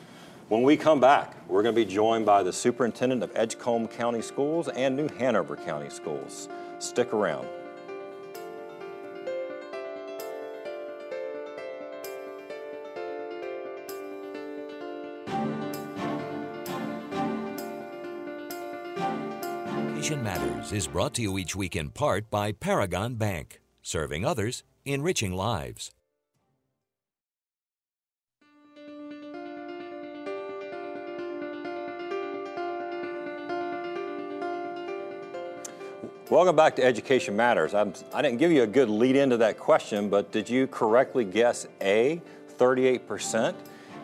When 0.48 0.62
we 0.62 0.76
come 0.76 1.00
back, 1.00 1.34
we're 1.48 1.64
going 1.64 1.74
to 1.74 1.84
be 1.84 1.84
joined 1.84 2.24
by 2.24 2.44
the 2.44 2.52
superintendent 2.52 3.24
of 3.24 3.32
Edgecombe 3.34 3.88
County 3.88 4.22
Schools 4.22 4.68
and 4.68 4.94
New 4.94 5.08
Hanover 5.18 5.56
County 5.56 5.90
Schools. 5.90 6.48
Stick 6.78 7.12
around. 7.12 7.46
Education 20.06 20.22
Matters 20.22 20.72
is 20.72 20.86
brought 20.86 21.14
to 21.14 21.22
you 21.22 21.36
each 21.36 21.56
week 21.56 21.74
in 21.74 21.90
part 21.90 22.30
by 22.30 22.52
Paragon 22.52 23.16
Bank, 23.16 23.60
serving 23.82 24.24
others, 24.24 24.62
enriching 24.84 25.32
lives. 25.32 25.90
Welcome 36.28 36.56
back 36.56 36.74
to 36.74 36.84
Education 36.84 37.36
Matters. 37.36 37.72
I'm, 37.72 37.94
I 38.12 38.20
did 38.20 38.32
not 38.32 38.38
give 38.40 38.50
you 38.50 38.64
a 38.64 38.66
good 38.66 38.90
lead 38.90 39.14
into 39.14 39.36
that 39.36 39.60
question, 39.60 40.08
but 40.08 40.32
did 40.32 40.50
you 40.50 40.66
correctly 40.66 41.24
guess 41.24 41.68
A, 41.80 42.20
38%? 42.58 43.54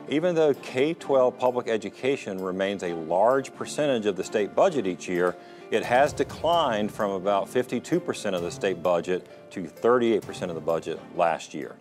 Even 0.09 0.37
though 0.37 0.55
K 0.55 0.95
12 0.95 1.37
public 1.37 1.67
education 1.67 2.41
remains 2.41 2.85
a 2.85 2.95
large 2.95 3.53
percentage 3.57 4.07
of 4.07 4.15
the 4.15 4.23
state 4.23 4.55
budget 4.55 4.87
each 4.87 5.09
year, 5.09 5.35
it 5.73 5.83
has 5.83 6.13
declined 6.13 6.93
from 6.93 7.11
about 7.11 7.49
52% 7.49 8.35
of 8.35 8.43
the 8.43 8.53
state 8.53 8.85
budget 8.85 9.51
to 9.51 9.65
38% 9.65 10.43
of 10.43 10.55
the 10.55 10.61
budget 10.61 11.01
last 11.17 11.53
year. 11.53 11.75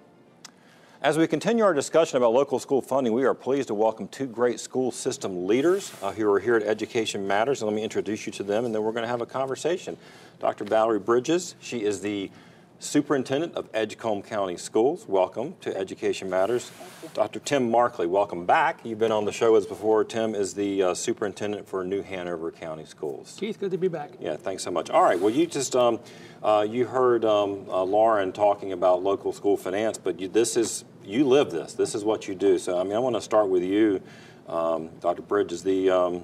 As 1.04 1.18
we 1.18 1.26
continue 1.26 1.64
our 1.64 1.74
discussion 1.74 2.18
about 2.18 2.32
local 2.32 2.60
school 2.60 2.80
funding, 2.80 3.12
we 3.12 3.26
are 3.26 3.34
pleased 3.34 3.70
to 3.70 3.74
welcome 3.74 4.08
two 4.08 4.28
great 4.28 4.60
school 4.60 4.92
system 4.92 5.48
leaders 5.48 5.92
uh, 6.04 6.12
who 6.12 6.32
are 6.32 6.40
here 6.40 6.56
at 6.56 6.62
Education 6.62 7.26
Matters. 7.26 7.64
And 7.64 7.72
let 7.72 7.76
me 7.76 7.82
introduce 7.82 8.28
you 8.28 8.32
to 8.34 8.44
them, 8.44 8.66
and 8.66 8.76
then 8.76 8.84
we're 8.84 8.92
going 8.92 9.02
to 9.02 9.08
have 9.08 9.20
a 9.20 9.26
conversation. 9.26 9.98
Dr. 10.40 10.64
Valerie 10.64 11.00
Bridges, 11.00 11.56
she 11.60 11.84
is 11.84 12.02
the 12.02 12.30
Superintendent 12.82 13.54
of 13.54 13.70
Edgecombe 13.76 14.24
County 14.24 14.58
Schools. 14.58 15.06
Welcome 15.08 15.56
to 15.62 15.78
Education 15.78 16.32
Matters. 16.32 16.72
Dr. 17.14 17.40
Tim 17.40 17.70
Markley, 17.70 18.08
welcome 18.08 18.48
back. 18.48 18.80
You've 18.84 18.98
been 18.98 19.12
on 19.12 19.24
the 19.24 19.32
show 19.32 19.56
as 19.56 19.68
before. 19.68 20.04
Tim 20.04 20.34
is 20.34 20.56
the 20.56 20.82
uh, 20.82 20.94
Superintendent 20.96 21.68
for 21.68 21.84
New 21.84 22.02
Hanover 22.02 22.52
County 22.52 22.86
Schools. 22.86 23.38
Keith, 23.40 23.60
good 23.60 23.70
to 23.70 23.78
be 23.78 23.88
back. 23.88 24.14
Yeah, 24.20 24.36
thanks 24.36 24.64
so 24.64 24.72
much. 24.72 24.90
All 24.90 25.04
right, 25.04 25.20
well, 25.20 25.30
you 25.30 25.46
just, 25.46 25.76
um, 25.76 26.00
uh, 26.42 26.66
you 26.68 26.88
heard 26.88 27.24
um, 27.24 27.70
uh, 27.70 27.84
Lauren 27.84 28.32
talking 28.32 28.72
about 28.74 29.04
local 29.04 29.32
school 29.32 29.58
finance, 29.58 30.00
but 30.00 30.20
you, 30.20 30.28
this 30.28 30.58
is, 30.58 30.84
you 31.06 31.24
live 31.24 31.52
this. 31.52 31.74
This 31.74 31.94
is 31.94 32.04
what 32.04 32.28
you 32.28 32.34
do. 32.34 32.58
So, 32.58 32.80
I 32.80 32.84
mean, 32.84 32.94
I 32.94 33.00
want 33.00 33.16
to 33.16 33.22
start 33.22 33.48
with 33.48 33.62
you, 33.62 34.02
um, 34.48 34.90
Dr. 35.02 35.22
Bridges. 35.22 35.62
The, 35.62 35.92
um, 35.92 36.24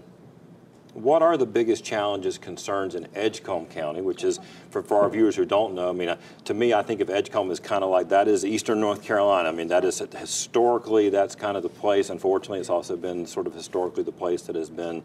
what 0.98 1.22
are 1.22 1.38
the 1.38 1.46
biggest 1.46 1.84
challenges, 1.84 2.40
concerns 2.40 2.96
in 2.96 3.08
Edgecombe 3.14 3.68
County, 3.68 4.02
which 4.02 4.24
is, 4.24 4.40
for, 4.72 4.82
for 4.82 5.00
our 5.00 5.10
viewers 5.10 5.36
who 5.36 5.46
don't 5.46 5.76
know, 5.76 5.90
I 5.90 5.92
mean, 5.92 6.10
uh, 6.10 6.18
to 6.46 6.56
me, 6.56 6.74
I 6.74 6.82
think 6.82 7.02
of 7.02 7.10
Edgecombe 7.12 7.52
as 7.52 7.60
kind 7.60 7.84
of 7.84 7.92
like 7.92 8.10
that 8.10 8.28
is 8.28 8.44
eastern 8.44 8.80
North 8.80 9.04
Carolina. 9.04 9.50
I 9.50 9.52
mean, 9.52 9.68
that 9.68 9.86
is 9.86 10.00
historically, 10.00 11.10
that's 11.10 11.36
kind 11.36 11.56
of 11.56 11.62
the 11.62 11.70
place. 11.70 12.10
Unfortunately, 12.10 12.60
it's 12.60 12.72
also 12.72 12.98
been 12.98 13.28
sort 13.28 13.46
of 13.46 13.54
historically 13.54 14.02
the 14.02 14.12
place 14.12 14.42
that 14.44 14.56
has 14.56 14.72
been 14.72 15.04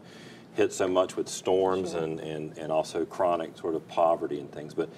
hit 0.55 0.73
so 0.73 0.87
much 0.87 1.15
with 1.15 1.29
storms 1.29 1.91
sure. 1.91 2.01
and, 2.01 2.19
and, 2.19 2.57
and 2.57 2.71
also 2.71 3.05
chronic 3.05 3.55
sort 3.55 3.75
of 3.75 3.87
poverty 3.87 4.39
and 4.39 4.51
things. 4.51 4.73
But 4.73 4.89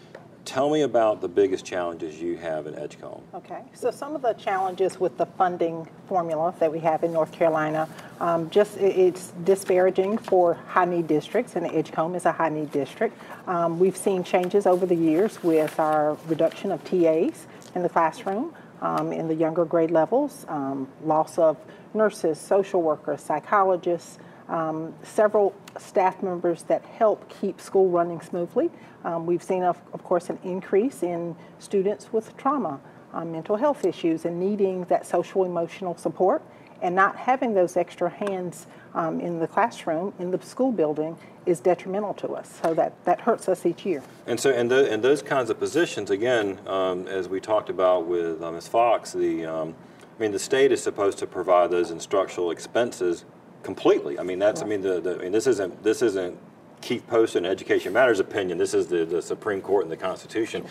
Tell 0.46 0.70
me 0.70 0.82
about 0.82 1.22
the 1.22 1.28
biggest 1.28 1.66
challenges 1.66 2.22
you 2.22 2.38
have 2.38 2.68
in 2.68 2.76
Edgecombe. 2.76 3.24
Okay, 3.34 3.64
so 3.74 3.90
some 3.90 4.16
of 4.16 4.22
the 4.22 4.34
challenges 4.34 5.00
with 5.00 5.18
the 5.18 5.26
funding 5.26 5.88
formula 6.08 6.54
that 6.60 6.72
we 6.72 6.80
have 6.80 7.04
in 7.04 7.12
North 7.12 7.32
Carolina, 7.32 7.90
um, 8.20 8.50
just 8.52 8.78
it's 8.78 9.32
disparaging 9.44 10.20
for 10.20 10.54
high 10.54 10.86
need 10.86 11.08
districts, 11.08 11.56
and 11.56 11.66
Edgecombe 11.66 12.14
is 12.14 12.26
a 12.26 12.32
high 12.32 12.50
need 12.50 12.72
district. 12.72 13.20
Um, 13.48 13.80
we've 13.80 13.98
seen 13.98 14.24
changes 14.24 14.68
over 14.68 14.86
the 14.86 14.96
years 14.96 15.42
with 15.44 15.80
our 15.80 16.16
reduction 16.28 16.72
of 16.72 16.84
TAs 16.84 17.48
in 17.74 17.82
the 17.82 17.90
classroom 17.90 18.54
um, 18.82 19.12
in 19.12 19.28
the 19.28 19.36
younger 19.36 19.66
grade 19.66 19.92
levels, 19.92 20.46
um, 20.48 20.88
loss 21.04 21.40
of 21.40 21.58
nurses, 21.96 22.40
social 22.40 22.84
workers, 22.84 23.20
psychologists, 23.22 24.20
um, 24.48 24.94
several 25.02 25.56
staff 25.78 26.22
members 26.24 26.64
that 26.64 26.84
help 26.86 27.28
keep 27.30 27.60
school 27.60 27.90
running 27.90 28.22
smoothly. 28.22 28.70
Um, 29.04 29.26
we've 29.26 29.44
seen, 29.44 29.64
of, 29.64 29.80
of, 29.94 30.04
course, 30.04 30.30
an 30.30 30.40
increase 30.44 31.04
in 31.04 31.36
students 31.60 32.12
with 32.12 32.36
trauma, 32.38 32.80
um, 33.14 33.32
mental 33.32 33.56
health 33.56 33.86
issues, 33.86 34.26
and 34.26 34.40
needing 34.40 34.86
that 34.86 35.06
social 35.06 35.46
emotional 35.46 35.96
support. 35.96 36.44
And 36.82 36.94
not 36.94 37.16
having 37.16 37.54
those 37.54 37.78
extra 37.78 38.10
hands 38.10 38.68
um, 38.94 39.20
in 39.20 39.40
the 39.40 39.48
classroom, 39.48 40.14
in 40.20 40.30
the 40.30 40.42
school 40.42 40.72
building, 40.72 41.18
is 41.46 41.60
detrimental 41.60 42.14
to 42.16 42.34
us. 42.34 42.60
So 42.62 42.74
that, 42.74 42.94
that 43.06 43.22
hurts 43.22 43.48
us 43.48 43.66
each 43.66 43.86
year. 43.86 44.04
And 44.28 44.40
so, 44.40 44.52
and, 44.52 44.70
the, 44.70 44.98
those 45.02 45.22
kinds 45.22 45.50
of 45.50 45.58
positions, 45.58 46.12
again, 46.12 46.60
um, 46.68 47.08
as 47.08 47.30
we 47.30 47.40
talked 47.40 47.70
about 47.70 48.06
with 48.08 48.42
uh, 48.42 48.52
Ms. 48.52 48.68
Fox, 48.68 49.14
the, 49.14 49.46
um, 49.46 49.76
I 50.18 50.22
mean, 50.22 50.32
the 50.32 50.40
state 50.40 50.72
is 50.72 50.84
supposed 50.84 51.18
to 51.20 51.28
provide 51.28 51.72
those 51.72 51.92
instructional 51.92 52.52
expenses 52.52 53.26
completely. 53.66 54.18
I 54.20 54.24
mean, 54.24 54.40
that's, 54.40 54.62
I 54.62 54.66
mean, 54.66 54.82
the, 54.82 55.02
the 55.02 55.16
I 55.16 55.24
mean, 55.24 55.32
this 55.32 55.48
isn't, 55.48 55.84
this 55.84 56.02
isn't 56.04 56.38
Keith 56.82 57.06
Poston 57.08 57.46
Education 57.46 57.92
Matters 57.92 58.20
opinion. 58.20 58.58
This 58.58 58.74
is 58.74 58.88
the, 58.88 59.04
the 59.04 59.22
Supreme 59.22 59.60
Court 59.60 59.84
and 59.84 59.92
the 59.92 59.98
Constitution. 59.98 60.66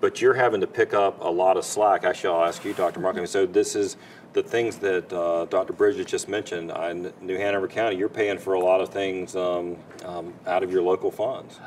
But 0.00 0.22
you're 0.22 0.34
having 0.34 0.62
to 0.62 0.66
pick 0.66 0.94
up 0.94 1.20
a 1.20 1.28
lot 1.28 1.58
of 1.58 1.64
slack. 1.66 2.04
Actually, 2.04 2.34
I'll 2.34 2.46
ask 2.46 2.64
you, 2.64 2.72
Dr. 2.72 3.00
Markley. 3.00 3.26
So 3.26 3.44
this 3.44 3.76
is 3.76 3.98
the 4.32 4.42
things 4.42 4.78
that 4.78 5.12
uh, 5.12 5.44
Dr. 5.50 5.74
Bridges 5.74 6.06
just 6.06 6.28
mentioned. 6.28 6.70
In 6.70 7.12
New 7.20 7.36
Hanover 7.36 7.68
County, 7.68 7.96
you're 7.96 8.08
paying 8.08 8.38
for 8.38 8.54
a 8.54 8.60
lot 8.60 8.80
of 8.80 8.88
things 8.88 9.36
um, 9.36 9.76
um, 10.06 10.32
out 10.46 10.62
of 10.62 10.72
your 10.72 10.80
local 10.80 11.10
funds. 11.10 11.60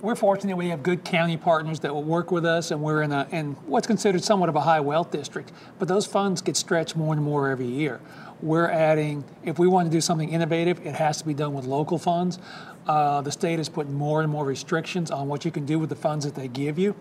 We're 0.00 0.16
fortunate 0.16 0.54
we 0.56 0.68
have 0.68 0.82
good 0.82 1.02
county 1.02 1.38
partners 1.38 1.80
that 1.80 1.94
will 1.94 2.02
work 2.02 2.30
with 2.30 2.44
us, 2.44 2.70
and 2.72 2.82
we're 2.82 3.00
in, 3.00 3.12
a, 3.12 3.26
in 3.30 3.52
what's 3.64 3.86
considered 3.86 4.22
somewhat 4.22 4.50
of 4.50 4.56
a 4.56 4.60
high 4.60 4.80
wealth 4.80 5.10
district. 5.10 5.50
But 5.78 5.88
those 5.88 6.04
funds 6.04 6.42
get 6.42 6.58
stretched 6.58 6.94
more 6.94 7.14
and 7.14 7.22
more 7.22 7.48
every 7.48 7.66
year. 7.66 8.02
We're 8.44 8.68
adding, 8.68 9.24
if 9.42 9.58
we 9.58 9.66
want 9.66 9.90
to 9.90 9.90
do 9.90 10.02
something 10.02 10.28
innovative, 10.28 10.86
it 10.86 10.94
has 10.94 11.16
to 11.16 11.26
be 11.26 11.32
done 11.32 11.54
with 11.54 11.64
local 11.64 11.96
funds. 11.96 12.38
Uh, 12.86 13.22
the 13.22 13.32
state 13.32 13.58
is 13.58 13.70
putting 13.70 13.94
more 13.94 14.20
and 14.20 14.30
more 14.30 14.44
restrictions 14.44 15.10
on 15.10 15.28
what 15.28 15.46
you 15.46 15.50
can 15.50 15.64
do 15.64 15.78
with 15.78 15.88
the 15.88 15.96
funds 15.96 16.26
that 16.26 16.34
they 16.34 16.46
give 16.48 16.78
you. 16.78 16.94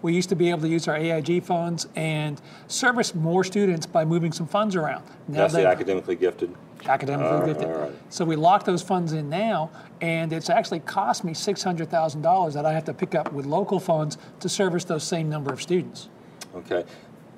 We 0.00 0.14
used 0.14 0.28
to 0.28 0.36
be 0.36 0.48
able 0.48 0.60
to 0.60 0.68
use 0.68 0.86
our 0.86 0.94
AIG 0.94 1.42
funds 1.42 1.88
and 1.96 2.40
service 2.68 3.16
more 3.16 3.42
students 3.42 3.84
by 3.84 4.04
moving 4.04 4.30
some 4.30 4.46
funds 4.46 4.76
around. 4.76 5.02
Now 5.26 5.38
That's 5.38 5.54
the 5.54 5.66
academically 5.66 6.14
gifted. 6.14 6.54
academic 6.86 7.26
All 7.26 7.40
right, 7.40 7.56
350. 7.56 7.66
all 7.66 7.88
right. 7.88 7.98
So 8.08 8.24
we 8.24 8.36
lock 8.36 8.64
those 8.64 8.80
funds 8.82 9.12
in 9.12 9.28
now, 9.28 9.72
and 10.00 10.32
it's 10.32 10.50
actually 10.50 10.80
cost 10.80 11.24
me 11.24 11.32
$600,000 11.32 12.52
that 12.54 12.64
I 12.64 12.72
have 12.72 12.84
to 12.84 12.94
pick 12.94 13.16
up 13.16 13.32
with 13.32 13.44
local 13.44 13.80
funds 13.80 14.18
to 14.38 14.48
service 14.48 14.84
those 14.84 15.02
same 15.02 15.28
number 15.28 15.52
of 15.52 15.60
students. 15.60 16.08
Okay. 16.54 16.84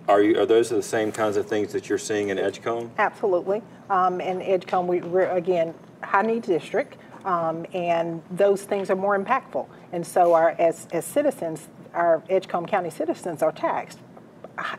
Are 0.09 0.23
you, 0.23 0.41
are 0.41 0.47
those 0.47 0.69
the 0.69 0.83
same 0.83 1.13
kinds 1.13 1.37
of 1.37 1.47
things 1.47 1.73
that 1.73 1.89
you're 1.89 1.99
seeing 1.99 2.31
in 2.31 2.39
Edgecombe? 2.39 2.91
Absolutely. 2.99 3.63
Um, 3.89 4.21
and 4.21 4.43
Edgecombe, 4.43 4.89
we, 4.89 5.01
we're 5.01 5.31
again 5.31 5.75
high 6.03 6.23
needs 6.23 6.49
district, 6.49 6.97
um, 7.25 7.65
and 7.73 8.21
those 8.31 8.63
things 8.63 8.91
are 8.91 8.97
more 8.97 9.19
impactful. 9.19 9.67
And 9.93 10.05
so, 10.05 10.35
our 10.35 10.51
as 10.59 10.89
as 10.93 11.05
citizens, 11.05 11.69
our 11.95 12.23
Edgecombe 12.29 12.67
County 12.67 12.91
citizens 12.91 13.43
are 13.43 13.53
taxed 13.53 14.01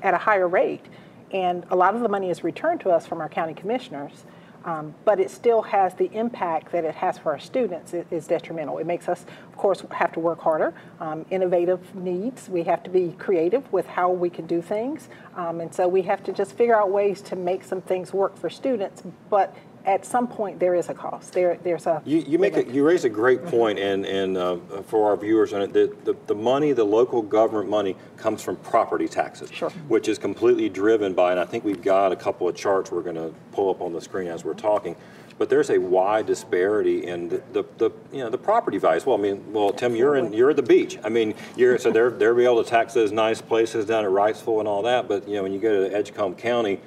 at 0.02 0.14
a 0.14 0.18
higher 0.18 0.48
rate, 0.48 0.86
and 1.32 1.66
a 1.70 1.76
lot 1.76 1.96
of 1.96 2.02
the 2.02 2.10
money 2.10 2.30
is 2.30 2.44
returned 2.44 2.82
to 2.82 2.90
us 2.90 3.08
from 3.08 3.22
our 3.22 3.30
county 3.30 3.54
commissioners. 3.54 4.26
Um, 4.66 4.96
but 5.04 5.20
it 5.20 5.30
still 5.30 5.62
has 5.62 5.94
the 5.96 6.10
impact 6.14 6.72
that 6.72 6.86
it 6.86 6.96
has 6.96 7.18
for 7.18 7.34
our 7.34 7.40
students 7.40 7.94
it 7.94 8.08
is 8.12 8.28
detrimental. 8.28 8.78
It 8.78 8.88
makes 8.88 9.10
us, 9.10 9.26
of 9.48 9.58
course, 9.58 9.84
have 9.92 10.12
to 10.14 10.20
work 10.20 10.40
harder. 10.40 10.74
Um, 11.00 11.26
innovative 11.30 11.94
needs. 11.96 12.48
We 12.50 12.64
have 12.64 12.84
to 12.84 12.90
be 12.90 13.14
creative 13.20 13.72
with 13.74 13.86
how 13.88 14.10
we 14.12 14.30
can 14.30 14.48
do 14.48 14.62
things, 14.62 15.10
um, 15.36 15.60
and 15.60 15.74
so 15.74 15.88
we 15.88 16.04
have 16.04 16.24
to 16.24 16.34
just 16.34 16.54
figure 16.54 16.76
out 16.76 16.92
ways 16.92 17.22
to 17.24 17.36
make 17.36 17.64
some 17.64 17.82
things 17.82 18.14
work 18.14 18.38
for 18.38 18.50
students. 18.50 19.04
But 19.30 19.56
at 19.86 20.06
some 20.06 20.28
point, 20.28 20.60
there 20.60 20.76
is 20.76 20.90
a 20.90 20.94
cost. 20.94 21.34
There, 21.34 21.58
there's 21.62 21.88
a. 21.88 22.02
You, 22.06 22.20
you 22.20 22.40
make 22.40 22.56
a, 22.56 22.66
you 22.66 22.86
raise 22.86 23.04
a 23.04 23.10
great 23.10 23.44
point, 23.46 23.80
and, 23.80 24.06
and 24.06 24.38
uh, 24.38 24.58
for 24.84 25.10
our 25.10 25.18
viewers 25.18 25.52
on 25.52 25.62
it, 25.62 25.74
the, 25.74 25.94
the, 26.06 26.16
the 26.28 26.36
money, 26.36 26.72
the 26.72 26.84
local 26.84 27.22
government 27.22 27.70
money 27.70 27.98
comes 28.16 28.42
from 28.42 28.56
property 28.58 29.08
taxes. 29.08 29.52
Sure. 29.52 29.70
Which 29.90 30.08
is 30.08 30.18
completely 30.18 30.70
driven 30.70 31.14
by, 31.14 31.32
and 31.32 31.40
I 31.40 31.46
think 31.46 31.66
we've 31.66 31.82
got 31.82 32.12
a 32.12 32.16
couple 32.16 32.48
of 32.48 32.56
charts 32.56 32.92
we're 32.92 33.02
going 33.02 33.16
to 33.16 33.34
pull 33.52 33.70
up 33.70 33.82
on 33.82 33.92
the 33.92 34.02
screen 34.02 34.28
as 34.28 34.46
we're 34.46 34.54
talking. 34.54 34.96
But 35.38 35.50
there's 35.50 35.72
a 35.72 35.80
wide 35.80 36.28
disparity 36.28 37.08
in 37.08 37.28
the, 37.28 37.44
the, 37.52 37.64
the 37.78 37.92
you 38.12 38.20
know 38.20 38.30
the 38.30 38.38
property 38.38 38.78
values. 38.78 39.06
Well, 39.06 39.18
I 39.18 39.22
mean, 39.22 39.52
well, 39.52 39.74
Tim, 39.74 39.96
you're 39.96 40.16
in 40.16 40.32
you're 40.32 40.52
at 40.52 40.56
the 40.56 40.62
beach. 40.62 41.00
I 41.04 41.10
mean, 41.10 41.34
you're 41.58 41.78
so 41.80 41.92
they're 41.92 42.12
they're 42.12 42.36
be 42.36 42.46
able 42.46 42.64
to 42.64 42.70
tax 42.70 42.94
those 42.94 43.12
nice 43.12 43.42
places 43.42 43.86
down 43.86 44.06
at 44.06 44.12
Wrightsville 44.12 44.60
and 44.60 44.68
all 44.68 44.84
that. 44.84 45.08
But 45.08 45.28
you 45.28 45.36
know, 45.36 45.44
when 45.44 45.52
you 45.52 45.60
go 45.60 45.90
to 45.90 45.94
Edgecombe 45.94 46.36
County, 46.36 46.80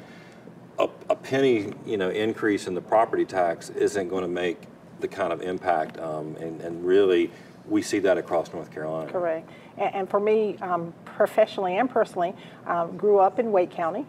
a, 0.79 0.89
a 1.11 1.17
penny, 1.17 1.73
you 1.85 1.97
know, 1.97 2.11
increase 2.11 2.67
in 2.67 2.75
the 2.75 2.81
property 2.81 3.25
tax 3.25 3.71
isn't 3.71 4.09
going 4.09 4.23
to 4.23 4.29
make 4.29 4.59
the 5.01 5.09
kind 5.09 5.33
of 5.33 5.43
impact, 5.43 5.99
um, 5.99 6.37
and, 6.37 6.61
and 6.61 6.87
really, 6.87 7.31
we 7.69 7.83
see 7.83 7.99
that 7.99 8.17
across 8.17 8.53
North 8.53 8.71
Carolina. 8.73 9.11
Correct. 9.11 9.49
And, 9.77 9.95
and 9.95 10.11
for 10.11 10.21
me, 10.21 10.57
um, 10.59 10.95
professionally 11.05 11.77
and 11.77 11.91
personally, 11.91 12.35
um, 12.67 12.97
grew 12.97 13.19
up 13.19 13.39
in 13.39 13.53
Wake 13.53 13.71
County, 13.71 14.07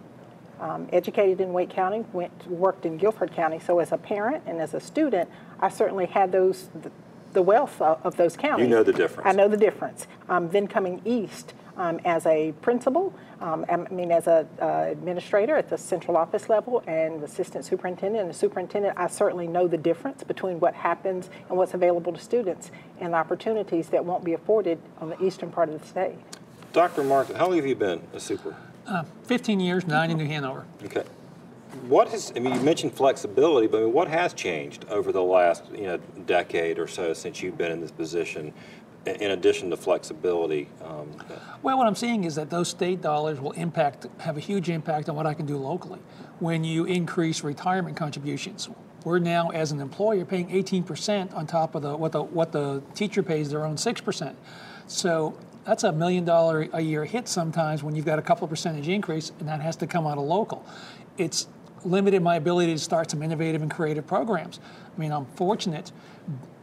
um, 0.59 0.87
educated 0.93 1.41
in 1.41 1.53
Wake 1.53 1.69
County, 1.69 2.05
went 2.13 2.47
worked 2.47 2.85
in 2.85 2.97
Guilford 2.97 3.33
County. 3.33 3.59
So 3.59 3.79
as 3.79 3.91
a 3.91 3.97
parent 3.97 4.43
and 4.45 4.59
as 4.59 4.73
a 4.73 4.79
student, 4.79 5.29
I 5.59 5.69
certainly 5.69 6.05
had 6.05 6.31
those 6.31 6.69
the, 6.81 6.91
the 7.33 7.41
wealth 7.41 7.81
of, 7.81 7.99
of 8.05 8.15
those 8.15 8.37
counties. 8.37 8.65
You 8.65 8.69
know 8.69 8.83
the 8.83 8.93
difference. 8.93 9.27
I 9.27 9.33
know 9.33 9.47
the 9.47 9.57
difference. 9.57 10.07
Um, 10.29 10.49
then 10.49 10.67
coming 10.67 11.01
east 11.05 11.53
um, 11.77 11.99
as 12.05 12.25
a 12.25 12.51
principal, 12.61 13.13
um, 13.39 13.65
I 13.69 13.77
mean 13.77 14.11
as 14.11 14.27
an 14.27 14.47
uh, 14.61 14.87
administrator 14.89 15.55
at 15.55 15.69
the 15.69 15.77
central 15.77 16.17
office 16.17 16.49
level 16.49 16.83
and 16.87 17.23
assistant 17.23 17.65
superintendent 17.65 18.21
and 18.21 18.29
the 18.29 18.33
superintendent, 18.37 18.97
I 18.97 19.07
certainly 19.07 19.47
know 19.47 19.67
the 19.67 19.77
difference 19.77 20.23
between 20.23 20.59
what 20.59 20.73
happens 20.73 21.29
and 21.49 21.57
what's 21.57 21.73
available 21.73 22.11
to 22.13 22.19
students 22.19 22.71
and 22.99 23.13
the 23.13 23.17
opportunities 23.17 23.89
that 23.89 24.03
won't 24.03 24.23
be 24.23 24.33
afforded 24.33 24.79
on 24.99 25.09
the 25.09 25.23
eastern 25.23 25.51
part 25.51 25.69
of 25.69 25.79
the 25.79 25.87
state. 25.87 26.15
Dr. 26.73 27.03
Mark, 27.03 27.33
how 27.35 27.47
long 27.47 27.55
have 27.55 27.65
you 27.65 27.75
been 27.75 28.01
a 28.13 28.19
super? 28.19 28.55
15 29.23 29.59
years, 29.59 29.85
nine 29.85 30.11
in 30.11 30.17
New 30.17 30.25
Hanover. 30.27 30.65
Okay. 30.83 31.03
What 31.87 32.07
has, 32.09 32.31
I 32.35 32.39
mean, 32.39 32.53
you 32.55 32.61
mentioned 32.61 32.93
flexibility, 32.93 33.67
but 33.67 33.79
I 33.79 33.81
mean, 33.81 33.93
what 33.93 34.07
has 34.07 34.33
changed 34.33 34.85
over 34.89 35.11
the 35.11 35.21
last, 35.21 35.63
you 35.73 35.83
know, 35.83 35.97
decade 36.25 36.79
or 36.79 36.87
so 36.87 37.13
since 37.13 37.41
you've 37.43 37.57
been 37.57 37.71
in 37.71 37.81
this 37.81 37.91
position, 37.91 38.53
i- 38.53 38.96
in 39.07 39.31
addition 39.31 39.69
to 39.69 39.77
flexibility? 39.77 40.69
Um, 40.83 41.09
Well, 41.63 41.77
what 41.77 41.87
I'm 41.87 41.95
seeing 41.95 42.23
is 42.23 42.35
that 42.35 42.49
those 42.49 42.67
state 42.67 43.01
dollars 43.01 43.39
will 43.39 43.53
impact, 43.53 44.07
have 44.19 44.37
a 44.37 44.39
huge 44.39 44.69
impact 44.69 45.09
on 45.09 45.15
what 45.15 45.25
I 45.25 45.33
can 45.33 45.45
do 45.45 45.57
locally. 45.57 45.99
When 46.39 46.63
you 46.63 46.85
increase 46.85 47.43
retirement 47.43 47.97
contributions, 47.97 48.69
we're 49.03 49.19
now, 49.19 49.49
as 49.49 49.71
an 49.71 49.79
employer, 49.79 50.25
paying 50.25 50.49
18% 50.49 51.33
on 51.33 51.47
top 51.47 51.75
of 51.75 51.81
the 51.81 51.95
what 51.95 52.11
the 52.11 52.23
what 52.23 52.51
the 52.51 52.83
teacher 52.93 53.23
pays 53.23 53.49
their 53.49 53.65
own 53.65 53.75
6%. 53.75 54.35
So 54.87 55.37
that's 55.65 55.83
a 55.83 55.91
million 55.91 56.25
dollar 56.25 56.67
a 56.73 56.81
year 56.81 57.05
hit 57.05 57.27
sometimes 57.27 57.83
when 57.83 57.95
you've 57.95 58.05
got 58.05 58.19
a 58.19 58.21
couple 58.21 58.47
percentage 58.47 58.87
increase, 58.87 59.31
and 59.39 59.47
that 59.47 59.61
has 59.61 59.75
to 59.77 59.87
come 59.87 60.05
out 60.05 60.17
of 60.17 60.25
local. 60.25 60.65
It's 61.17 61.47
limited 61.83 62.21
my 62.21 62.35
ability 62.35 62.73
to 62.73 62.79
start 62.79 63.11
some 63.11 63.21
innovative 63.23 63.61
and 63.61 63.71
creative 63.71 64.05
programs. 64.05 64.59
I 64.95 64.99
mean, 64.99 65.11
I'm 65.11 65.25
fortunate 65.25 65.91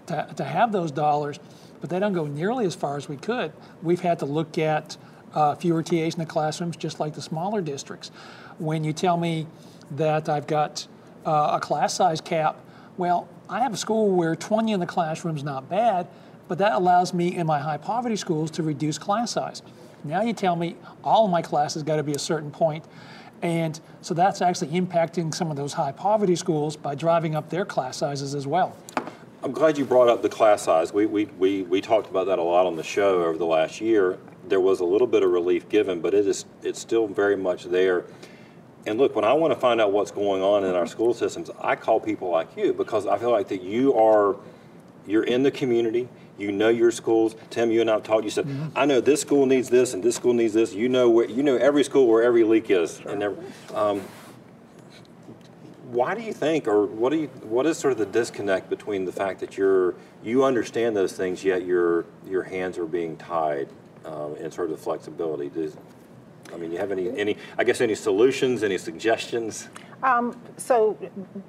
to, 0.07 0.29
to 0.37 0.45
have 0.45 0.73
those 0.73 0.91
dollars, 0.91 1.39
but 1.85 1.91
they 1.91 1.99
don't 1.99 2.15
go 2.15 2.27
nearly 2.27 2.65
as 2.65 2.75
far 2.75 2.97
as 2.97 3.11
we 3.11 3.17
could. 3.19 3.53
We've 3.83 4.01
had 4.01 4.19
to 4.21 4.25
look 4.25 4.57
at 4.57 4.97
uh, 5.35 5.55
fewer 5.55 5.83
TAs 5.83 6.15
in 6.15 6.21
the 6.21 6.25
classrooms, 6.25 6.79
just 6.79 6.99
like 6.99 7.13
the 7.13 7.21
smaller 7.21 7.61
districts. 7.61 8.11
When 8.59 8.85
you 8.85 8.95
tell 8.95 9.19
me 9.19 9.47
that 9.91 10.31
I've 10.31 10.47
got 10.47 10.87
uh, 11.27 11.59
a 11.59 11.61
class 11.61 11.93
size 11.93 12.23
cap, 12.23 12.59
well, 12.97 13.29
I 13.51 13.61
have 13.61 13.75
a 13.75 13.77
school 13.77 14.09
where 14.13 14.35
20 14.35 14.73
in 14.73 14.81
the 14.81 14.87
classroom 14.87 15.37
is 15.37 15.45
not 15.45 15.69
bad, 15.69 16.09
but 16.49 16.57
that 16.57 16.73
allows 16.73 17.13
me 17.13 17.37
in 17.37 17.47
my 17.47 17.59
high 17.59 17.77
poverty 17.77 18.17
schools 18.17 18.51
to 18.53 18.63
reduce 18.63 18.97
class 18.97 19.33
size. 19.33 19.61
Now 20.05 20.23
you 20.23 20.33
tell 20.33 20.57
me 20.57 20.77
all 21.05 21.27
of 21.27 21.31
my 21.31 21.43
classes 21.43 21.83
got 21.83 21.97
to 21.97 22.03
be 22.03 22.13
a 22.13 22.19
certain 22.19 22.51
point, 22.51 22.87
and 23.43 23.79
so 24.01 24.15
that's 24.15 24.41
actually 24.41 24.69
impacting 24.69 25.35
some 25.35 25.51
of 25.51 25.59
those 25.59 25.75
high 25.75 25.93
poverty 25.93 26.35
schools 26.35 26.77
by 26.77 26.95
driving 26.95 27.35
up 27.35 27.51
their 27.51 27.67
class 27.67 27.99
sizes 27.99 28.35
as 28.35 28.47
well. 28.47 28.75
I'm 29.45 29.53
glad 29.53 29.77
you 29.77 29.85
brought 29.85 30.09
up 30.09 30.23
the 30.23 30.31
class 30.31 30.63
size. 30.63 30.95
We, 30.95 31.05
we, 31.05 31.27
we, 31.27 31.63
we 31.65 31.83
talked 31.83 32.09
about 32.09 32.29
that 32.29 32.39
a 32.39 32.43
lot 32.43 32.65
on 32.65 32.77
the 32.77 32.83
show 32.83 33.25
over 33.25 33.37
the 33.37 33.45
last 33.45 33.79
year. 33.79 34.19
There 34.49 34.59
was 34.59 34.81
a 34.81 34.87
little 34.87 35.07
bit 35.07 35.23
of 35.23 35.31
relief 35.31 35.69
given, 35.69 36.01
but 36.01 36.15
it 36.15 36.27
is 36.27 36.47
it's 36.63 36.81
still 36.81 37.07
very 37.07 37.37
much 37.37 37.65
there. 37.65 38.07
And 38.87 38.99
look, 38.99 39.15
when 39.15 39.27
I 39.27 39.35
want 39.35 39.53
to 39.53 39.61
find 39.61 39.83
out 39.83 39.93
what's 39.93 40.11
going 40.11 40.41
on 40.41 40.65
in 40.65 40.75
our 40.75 40.87
school 40.87 41.13
systems, 41.13 41.51
I 41.61 41.77
call 41.77 42.01
people 42.01 42.31
like 42.31 42.57
you 42.57 42.73
because 42.73 43.07
I 43.07 43.19
feel 43.19 43.31
like 43.31 43.49
that 43.49 43.61
you 43.61 43.93
are 43.95 44.37
you're 45.07 45.25
in 45.25 45.43
the 45.43 45.51
community. 45.51 46.09
You 46.39 46.51
know 46.51 46.71
your 46.71 46.91
schools. 46.91 47.37
Tim, 47.51 47.71
you 47.71 47.83
and 47.83 47.91
I 47.91 47.95
have 47.95 48.03
talked. 48.03 48.25
You 48.25 48.31
said, 48.31 48.49
I 48.75 48.87
know 48.87 49.03
this 49.03 49.21
school 49.21 49.45
needs 49.45 49.69
this 49.69 49.93
and 49.93 50.03
this 50.03 50.17
school 50.17 50.33
needs 50.33 50.55
this. 50.55 50.73
You 50.73 50.89
know 50.89 51.11
where 51.11 51.29
you 51.29 51.43
know 51.43 51.57
every 51.57 51.85
school 51.85 52.07
where 52.07 52.23
every 52.23 52.45
leak 52.45 52.71
is. 52.71 52.99
And 53.07 53.23
every, 53.23 53.45
um, 53.75 54.01
why 55.95 56.15
do 56.15 56.23
you 56.23 56.33
think, 56.33 56.67
or 56.67 56.87
what 56.87 57.11
do 57.11 57.19
you, 57.19 57.29
what 57.45 57.67
is 57.67 57.79
sort 57.79 57.93
of 57.93 57.99
the 57.99 58.07
disconnect 58.07 58.69
between 58.69 59.05
the 59.05 59.13
fact 59.13 59.41
that 59.41 59.57
you're 59.57 59.95
you 60.23 60.45
understand 60.45 60.97
those 60.97 61.13
things, 61.13 61.45
yet 61.45 61.65
your 61.65 62.05
your 62.27 62.43
hands 62.43 62.79
are 62.79 62.87
being 62.87 63.17
tied, 63.17 63.69
um, 64.05 64.35
and 64.41 64.53
sort 64.53 64.71
of 64.71 64.81
flexibility? 64.81 65.49
Does, 65.49 65.77
I 66.53 66.57
mean, 66.57 66.73
you 66.73 66.79
have 66.79 66.91
any 66.91 67.17
any 67.19 67.37
I 67.57 67.65
guess 67.65 67.81
any 67.81 67.95
solutions, 67.95 68.63
any 68.63 68.79
suggestions? 68.79 69.69
So, 70.59 70.99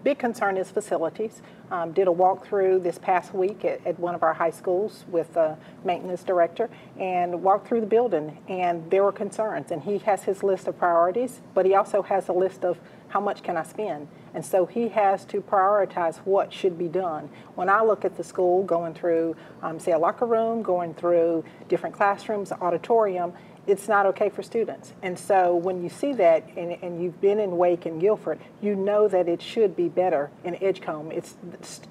big 0.04 0.18
concern 0.18 0.58
is 0.58 0.72
facilities. 0.72 1.42
Um, 1.72 1.92
did 1.92 2.08
a 2.08 2.12
walkthrough 2.12 2.84
this 2.84 2.98
past 2.98 3.34
week 3.34 3.66
at, 3.66 3.86
at 3.86 4.00
one 4.00 4.16
of 4.16 4.24
our 4.24 4.34
high 4.34 4.52
schools 4.52 5.04
with 5.10 5.34
the 5.34 5.58
maintenance 5.84 6.24
director 6.24 6.70
and 6.98 7.44
walked 7.44 7.68
through 7.68 7.82
the 7.82 7.88
building, 7.88 8.38
and 8.48 8.90
there 8.90 9.04
were 9.04 9.12
concerns. 9.12 9.72
And 9.72 9.82
he 9.82 9.98
has 10.00 10.24
his 10.24 10.44
list 10.44 10.68
of 10.68 10.78
priorities, 10.78 11.42
but 11.54 11.66
he 11.66 11.76
also 11.76 12.02
has 12.04 12.30
a 12.30 12.34
list 12.34 12.64
of 12.64 12.80
how 13.10 13.20
much 13.20 13.44
can 13.44 13.58
I 13.58 13.64
spend. 13.64 14.08
And 14.34 14.46
so 14.46 14.66
he 14.66 14.90
has 14.90 15.24
to 15.26 15.42
prioritize 15.42 16.18
what 16.18 16.52
should 16.52 16.78
be 16.78 16.88
done. 16.88 17.30
When 17.56 17.70
I 17.70 17.82
look 17.82 18.04
at 18.04 18.18
the 18.18 18.24
school, 18.24 18.64
going 18.64 18.94
through, 18.94 19.36
um, 19.62 19.80
say, 19.80 19.94
a 19.94 19.98
locker 19.98 20.26
room, 20.26 20.62
going 20.62 20.94
through 20.94 21.46
different 21.70 21.96
classrooms, 21.96 22.52
auditorium, 22.52 23.34
it's 23.68 23.88
not 23.88 24.06
okay 24.06 24.30
for 24.30 24.44
students. 24.44 24.94
And 25.02 25.18
so 25.18 25.56
when 25.56 25.82
you 25.82 25.90
see 25.90 26.14
that 26.14 26.48
and, 26.56 26.78
and 26.84 27.02
you've 27.02 27.20
been 27.20 27.40
in 27.40 27.58
Wake 27.58 27.86
and 27.86 28.00
Guilford, 28.00 28.40
you 28.62 28.76
know 28.76 29.08
that 29.08 29.28
it 29.28 29.42
should 29.42 29.76
be 29.76 29.88
better 29.88 30.30
in 30.44 30.62
Edgecombe. 30.62 31.12
It's, 31.12 31.36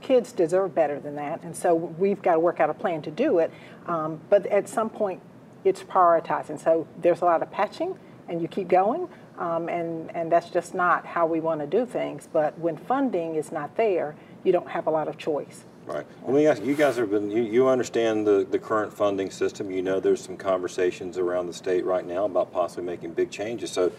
kids 0.01 0.31
deserve 0.33 0.75
better 0.75 1.01
than 1.01 1.17
that. 1.17 1.43
And 1.43 1.57
so 1.57 1.75
we've 1.75 2.23
got 2.23 2.35
to 2.35 2.41
work 2.41 2.61
out 2.61 2.71
a 2.71 2.75
plan 2.75 3.03
to 3.03 3.11
do 3.11 3.39
it. 3.39 3.51
Um, 3.87 4.21
but 4.29 4.47
at 4.47 4.69
some 4.69 4.89
point, 4.89 5.21
it's 5.65 5.83
prioritizing. 5.83 6.63
So 6.63 6.87
there's 6.99 7.23
a 7.23 7.25
lot 7.25 7.43
of 7.43 7.51
patching 7.51 7.97
and 8.29 8.41
you 8.41 8.49
keep 8.49 8.69
going. 8.69 9.09
Um, 9.39 9.69
and, 9.69 10.15
and 10.15 10.31
that's 10.31 10.51
just 10.51 10.75
not 10.75 11.05
how 11.05 11.27
we 11.27 11.41
want 11.41 11.61
to 11.61 11.67
do 11.67 11.85
things. 11.85 12.29
But 12.33 12.57
when 12.59 12.77
funding 12.77 13.35
is 13.35 13.51
not 13.51 13.77
there, 13.77 14.15
you 14.45 14.53
don't 14.53 14.69
have 14.69 14.87
a 14.87 14.91
lot 14.91 15.09
of 15.09 15.19
choice. 15.19 15.65
Right. 15.87 16.07
Let 16.25 16.35
me 16.35 16.47
ask, 16.47 16.63
you 16.65 16.75
guys 16.75 16.97
have 16.97 17.11
been, 17.11 17.31
you, 17.31 17.43
you 17.43 17.69
understand 17.69 18.27
the, 18.27 18.47
the 18.51 18.59
current 18.59 18.93
funding 18.93 19.31
system. 19.31 19.71
You 19.71 19.83
know 19.83 20.01
there's 20.01 20.23
some 20.23 20.37
conversations 20.37 21.19
around 21.19 21.47
the 21.47 21.53
state 21.53 21.85
right 21.85 22.07
now 22.07 22.25
about 22.25 22.53
possibly 22.53 22.85
making 22.85 23.13
big 23.13 23.31
changes. 23.31 23.71
So, 23.71 23.93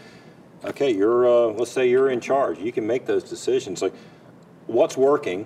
okay, 0.64 0.92
you're, 0.92 1.28
uh, 1.28 1.54
let's 1.54 1.72
say 1.72 1.88
you're 1.88 2.10
in 2.10 2.22
charge. 2.22 2.58
You 2.58 2.72
can 2.72 2.88
make 2.88 3.06
those 3.06 3.24
decisions. 3.24 3.82
Like, 3.84 3.94
what's 4.66 4.98
working? 4.98 5.46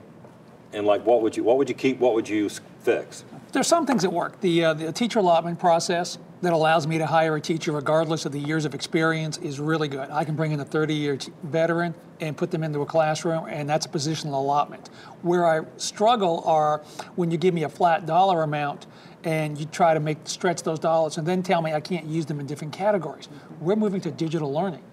And 0.72 0.86
like, 0.86 1.06
what 1.06 1.22
would 1.24 1.36
you, 1.36 1.44
what 1.44 1.58
would 1.58 1.68
you 1.68 1.76
keep? 1.76 2.00
What 2.00 2.14
would 2.14 2.30
you 2.30 2.48
fix? 2.82 3.24
There's 3.52 3.68
some 3.68 3.86
things 3.86 4.04
that 4.04 4.12
work. 4.12 4.40
The, 4.42 4.66
uh, 4.66 4.74
the 4.74 4.92
teacher 4.92 5.20
allotment 5.20 5.60
process 5.60 6.18
that 6.42 6.54
allows 6.54 6.88
me 6.88 6.98
to 6.98 7.06
hire 7.06 7.36
a 7.36 7.42
teacher 7.42 7.72
regardless 7.72 8.26
of 8.26 8.32
the 8.32 8.40
years 8.40 8.66
of 8.66 8.74
experience 8.74 9.38
is 9.38 9.60
really 9.60 9.88
good. 9.88 10.10
I 10.10 10.24
can 10.24 10.36
bring 10.36 10.52
in 10.52 10.60
a 10.60 10.66
30 10.66 10.94
year 10.94 11.18
t- 11.18 11.32
veteran 11.44 11.94
and 12.22 12.38
put 12.38 12.52
them 12.52 12.64
into 12.64 12.82
a 12.82 12.86
classroom, 12.86 13.46
and 13.50 13.70
that's 13.70 13.86
a 13.86 13.90
positional 13.90 14.34
allotment. 14.34 14.90
Where 15.22 15.46
I 15.46 15.66
struggle 15.78 16.44
are 16.46 16.80
when 17.16 17.32
you 17.32 17.38
give 17.38 17.54
me 17.54 17.64
a 17.64 17.70
flat 17.70 18.06
dollar 18.06 18.44
amount 18.44 18.88
and 19.24 19.58
you 19.58 19.66
try 19.66 19.94
to 19.94 20.00
make 20.00 20.18
stretch 20.24 20.64
those 20.64 20.80
dollars 20.80 21.18
and 21.18 21.28
then 21.28 21.44
tell 21.44 21.62
me 21.62 21.74
I 21.74 21.82
can't 21.82 22.06
use 22.06 22.26
them 22.26 22.40
in 22.40 22.46
different 22.46 22.74
categories. 22.74 23.28
We're 23.60 23.76
moving 23.76 24.02
to 24.02 24.12
digital 24.12 24.54
learning. 24.54 24.84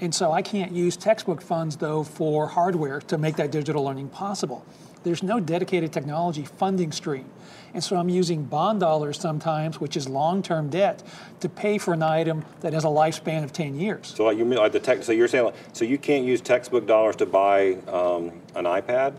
And 0.00 0.14
so 0.14 0.32
I 0.32 0.42
can't 0.42 0.72
use 0.72 0.96
textbook 0.96 1.42
funds 1.42 1.76
though 1.76 2.04
for 2.04 2.46
hardware 2.46 3.00
to 3.02 3.18
make 3.18 3.36
that 3.36 3.50
digital 3.50 3.84
learning 3.84 4.08
possible. 4.10 4.64
There's 5.04 5.22
no 5.22 5.40
dedicated 5.40 5.92
technology 5.92 6.44
funding 6.44 6.92
stream. 6.92 7.26
And 7.74 7.82
so 7.82 7.96
I'm 7.96 8.08
using 8.08 8.44
bond 8.44 8.80
dollars 8.80 9.18
sometimes, 9.18 9.80
which 9.80 9.96
is 9.96 10.08
long-term 10.08 10.68
debt, 10.70 11.02
to 11.40 11.48
pay 11.48 11.78
for 11.78 11.94
an 11.94 12.02
item 12.02 12.44
that 12.60 12.72
has 12.74 12.84
a 12.84 12.88
lifespan 12.88 13.42
of 13.44 13.52
10 13.52 13.74
years. 13.74 14.12
So 14.14 14.24
like 14.24 14.36
you 14.38 14.44
mean 14.44 14.58
like 14.58 14.72
the 14.72 14.80
tech, 14.80 15.02
so 15.02 15.12
you're 15.12 15.28
saying, 15.28 15.46
like, 15.46 15.54
so 15.72 15.84
you 15.84 15.98
can't 15.98 16.24
use 16.24 16.40
textbook 16.40 16.86
dollars 16.86 17.16
to 17.16 17.26
buy 17.26 17.74
um, 17.88 18.30
an 18.54 18.64
iPad? 18.66 19.14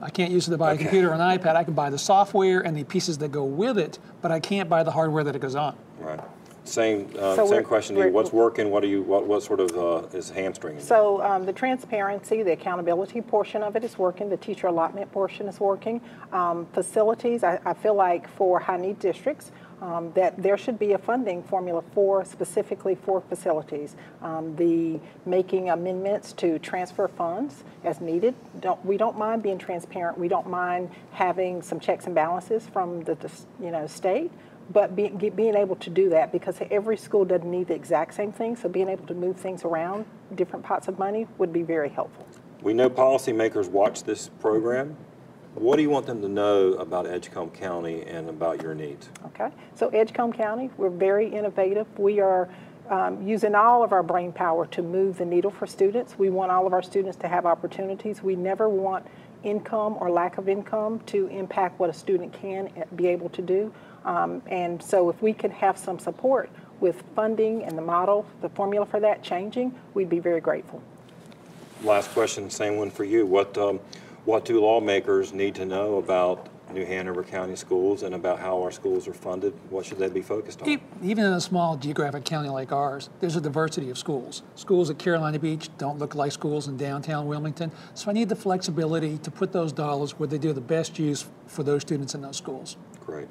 I 0.00 0.10
can't 0.10 0.30
use 0.30 0.46
it 0.46 0.50
to 0.50 0.58
buy 0.58 0.72
Okay. 0.72 0.80
a 0.80 0.84
computer 0.84 1.10
or 1.10 1.14
an 1.14 1.20
iPad. 1.20 1.56
I 1.56 1.64
can 1.64 1.72
buy 1.72 1.88
the 1.88 1.98
software 1.98 2.60
and 2.60 2.76
the 2.76 2.84
pieces 2.84 3.16
that 3.18 3.32
go 3.32 3.44
with 3.44 3.78
it, 3.78 3.98
but 4.20 4.30
I 4.30 4.40
can't 4.40 4.68
buy 4.68 4.82
the 4.82 4.90
hardware 4.90 5.24
that 5.24 5.34
it 5.34 5.40
goes 5.40 5.54
on. 5.54 5.74
Right. 5.98 6.20
Same, 6.66 7.08
uh, 7.18 7.36
So 7.36 7.46
same 7.46 7.64
question 7.64 7.96
to 7.96 8.06
you. 8.06 8.12
What's 8.12 8.32
working? 8.32 8.70
What 8.70 8.82
are 8.84 8.88
you, 8.88 9.02
what, 9.02 9.26
what 9.26 9.42
sort 9.42 9.60
of 9.60 9.76
uh, 9.76 10.16
is 10.16 10.30
hamstringing? 10.30 10.80
So 10.80 11.22
um, 11.22 11.46
the 11.46 11.52
transparency, 11.52 12.42
the 12.42 12.52
accountability 12.52 13.20
portion 13.20 13.62
of 13.62 13.76
it 13.76 13.84
is 13.84 13.98
working. 13.98 14.28
The 14.28 14.36
teacher 14.36 14.66
allotment 14.66 15.10
portion 15.12 15.48
is 15.48 15.60
working. 15.60 16.00
Um, 16.32 16.66
facilities, 16.72 17.44
I, 17.44 17.60
I 17.64 17.74
feel 17.74 17.94
like 17.94 18.28
for 18.28 18.58
high 18.58 18.76
need 18.76 18.98
districts, 18.98 19.52
um, 19.80 20.10
that 20.14 20.42
there 20.42 20.56
should 20.56 20.78
be 20.78 20.92
a 20.92 20.98
funding 20.98 21.42
formula 21.42 21.82
for 21.92 22.24
specifically 22.24 22.94
for 22.94 23.20
facilities. 23.20 23.94
Um, 24.22 24.56
the 24.56 24.98
making 25.26 25.70
amendments 25.70 26.32
to 26.34 26.58
transfer 26.58 27.08
funds 27.08 27.62
as 27.84 28.00
needed. 28.00 28.34
Don't, 28.60 28.82
we 28.84 28.96
don't 28.96 29.18
mind 29.18 29.42
being 29.42 29.58
transparent. 29.58 30.18
We 30.18 30.28
don't 30.28 30.48
mind 30.48 30.90
having 31.12 31.62
some 31.62 31.78
checks 31.78 32.06
and 32.06 32.14
balances 32.14 32.66
from 32.66 33.02
the, 33.04 33.14
the 33.16 33.30
you 33.60 33.70
know 33.70 33.86
state. 33.86 34.30
But 34.72 34.96
be, 34.96 35.08
being 35.08 35.54
able 35.54 35.76
to 35.76 35.90
do 35.90 36.08
that 36.10 36.32
because 36.32 36.56
every 36.70 36.96
school 36.96 37.24
doesn't 37.24 37.50
need 37.50 37.68
the 37.68 37.74
exact 37.74 38.14
same 38.14 38.32
thing, 38.32 38.56
so 38.56 38.68
being 38.68 38.88
able 38.88 39.06
to 39.06 39.14
move 39.14 39.36
things 39.36 39.64
around, 39.64 40.06
different 40.34 40.64
pots 40.64 40.88
of 40.88 40.98
money, 40.98 41.26
would 41.38 41.52
be 41.52 41.62
very 41.62 41.88
helpful. 41.88 42.26
We 42.62 42.74
know 42.74 42.90
policymakers 42.90 43.68
watch 43.68 44.02
this 44.04 44.28
program. 44.40 44.96
What 45.54 45.76
do 45.76 45.82
you 45.82 45.90
want 45.90 46.06
them 46.06 46.20
to 46.20 46.28
know 46.28 46.74
about 46.74 47.06
Edgecombe 47.06 47.50
County 47.50 48.02
and 48.02 48.28
about 48.28 48.60
your 48.60 48.74
needs? 48.74 49.08
Okay, 49.26 49.50
so 49.74 49.88
Edgecombe 49.88 50.32
County, 50.32 50.70
we're 50.76 50.90
very 50.90 51.28
innovative. 51.28 51.86
We 51.98 52.20
are 52.20 52.48
um, 52.90 53.26
using 53.26 53.54
all 53.54 53.82
of 53.82 53.92
our 53.92 54.02
brain 54.02 54.32
power 54.32 54.66
to 54.66 54.82
move 54.82 55.18
the 55.18 55.24
needle 55.24 55.50
for 55.50 55.66
students. 55.66 56.18
We 56.18 56.28
want 56.30 56.50
all 56.50 56.66
of 56.66 56.72
our 56.72 56.82
students 56.82 57.16
to 57.18 57.28
have 57.28 57.46
opportunities. 57.46 58.22
We 58.22 58.36
never 58.36 58.68
want 58.68 59.06
income 59.42 59.96
or 60.00 60.10
lack 60.10 60.38
of 60.38 60.48
income 60.48 61.00
to 61.06 61.26
impact 61.28 61.78
what 61.78 61.88
a 61.88 61.92
student 61.92 62.32
can 62.32 62.70
be 62.94 63.06
able 63.06 63.28
to 63.30 63.42
do. 63.42 63.72
Um, 64.06 64.40
and 64.46 64.82
so, 64.82 65.10
if 65.10 65.20
we 65.20 65.32
could 65.32 65.50
have 65.50 65.76
some 65.76 65.98
support 65.98 66.48
with 66.80 67.02
funding 67.14 67.64
and 67.64 67.76
the 67.76 67.82
model, 67.82 68.24
the 68.40 68.48
formula 68.48 68.86
for 68.86 69.00
that 69.00 69.22
changing, 69.22 69.74
we'd 69.94 70.08
be 70.08 70.20
very 70.20 70.40
grateful. 70.40 70.82
Last 71.82 72.10
question, 72.12 72.48
same 72.48 72.76
one 72.76 72.90
for 72.90 73.04
you. 73.04 73.26
What, 73.26 73.58
um, 73.58 73.80
what 74.24 74.44
do 74.44 74.60
lawmakers 74.60 75.32
need 75.32 75.54
to 75.56 75.66
know 75.66 75.96
about 75.96 76.48
New 76.72 76.84
Hanover 76.84 77.22
County 77.22 77.54
schools 77.54 78.02
and 78.02 78.14
about 78.14 78.38
how 78.38 78.62
our 78.62 78.70
schools 78.70 79.06
are 79.06 79.14
funded? 79.14 79.54
What 79.70 79.86
should 79.86 79.98
they 79.98 80.08
be 80.08 80.22
focused 80.22 80.62
on? 80.62 80.80
Even 81.02 81.24
in 81.24 81.32
a 81.32 81.40
small 81.40 81.76
geographic 81.76 82.24
county 82.24 82.48
like 82.48 82.72
ours, 82.72 83.10
there's 83.20 83.36
a 83.36 83.40
diversity 83.40 83.90
of 83.90 83.98
schools. 83.98 84.42
Schools 84.54 84.90
at 84.90 84.98
Carolina 84.98 85.38
Beach 85.38 85.68
don't 85.78 85.98
look 85.98 86.14
like 86.14 86.32
schools 86.32 86.68
in 86.68 86.76
downtown 86.76 87.26
Wilmington. 87.26 87.70
So 87.94 88.10
I 88.10 88.14
need 88.14 88.28
the 88.28 88.36
flexibility 88.36 89.18
to 89.18 89.30
put 89.30 89.52
those 89.52 89.72
dollars 89.72 90.18
where 90.18 90.26
they 90.26 90.38
do 90.38 90.52
the 90.52 90.60
best 90.60 90.98
use 90.98 91.26
for 91.46 91.62
those 91.62 91.82
students 91.82 92.14
in 92.14 92.22
those 92.22 92.36
schools. 92.36 92.76
Great. 93.04 93.28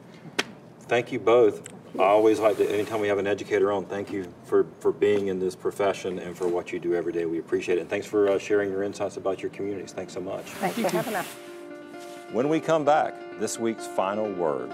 Thank 0.87 1.11
you 1.11 1.19
both. 1.19 1.67
I 1.97 2.03
always 2.03 2.39
like 2.39 2.57
to, 2.57 2.69
anytime 2.69 2.99
we 2.99 3.07
have 3.07 3.17
an 3.17 3.25
educator 3.25 3.71
on, 3.71 3.85
thank 3.85 4.11
you 4.11 4.31
for, 4.43 4.67
for 4.79 4.91
being 4.91 5.27
in 5.27 5.39
this 5.39 5.55
profession 5.55 6.19
and 6.19 6.37
for 6.37 6.47
what 6.47 6.71
you 6.71 6.79
do 6.79 6.93
every 6.93 7.13
day. 7.13 7.25
We 7.25 7.39
appreciate 7.39 7.77
it. 7.77 7.81
And 7.81 7.89
thanks 7.89 8.05
for 8.05 8.29
uh, 8.29 8.37
sharing 8.37 8.69
your 8.69 8.83
insights 8.83 9.17
about 9.17 9.41
your 9.41 9.49
communities. 9.51 9.93
Thanks 9.93 10.13
so 10.13 10.19
much. 10.19 10.43
Thanks 10.45 10.77
for 10.77 10.89
having 10.89 11.15
us. 11.15 11.25
When 12.31 12.49
we 12.49 12.59
come 12.59 12.83
back, 12.83 13.15
this 13.39 13.57
week's 13.57 13.87
final 13.87 14.29
word. 14.33 14.69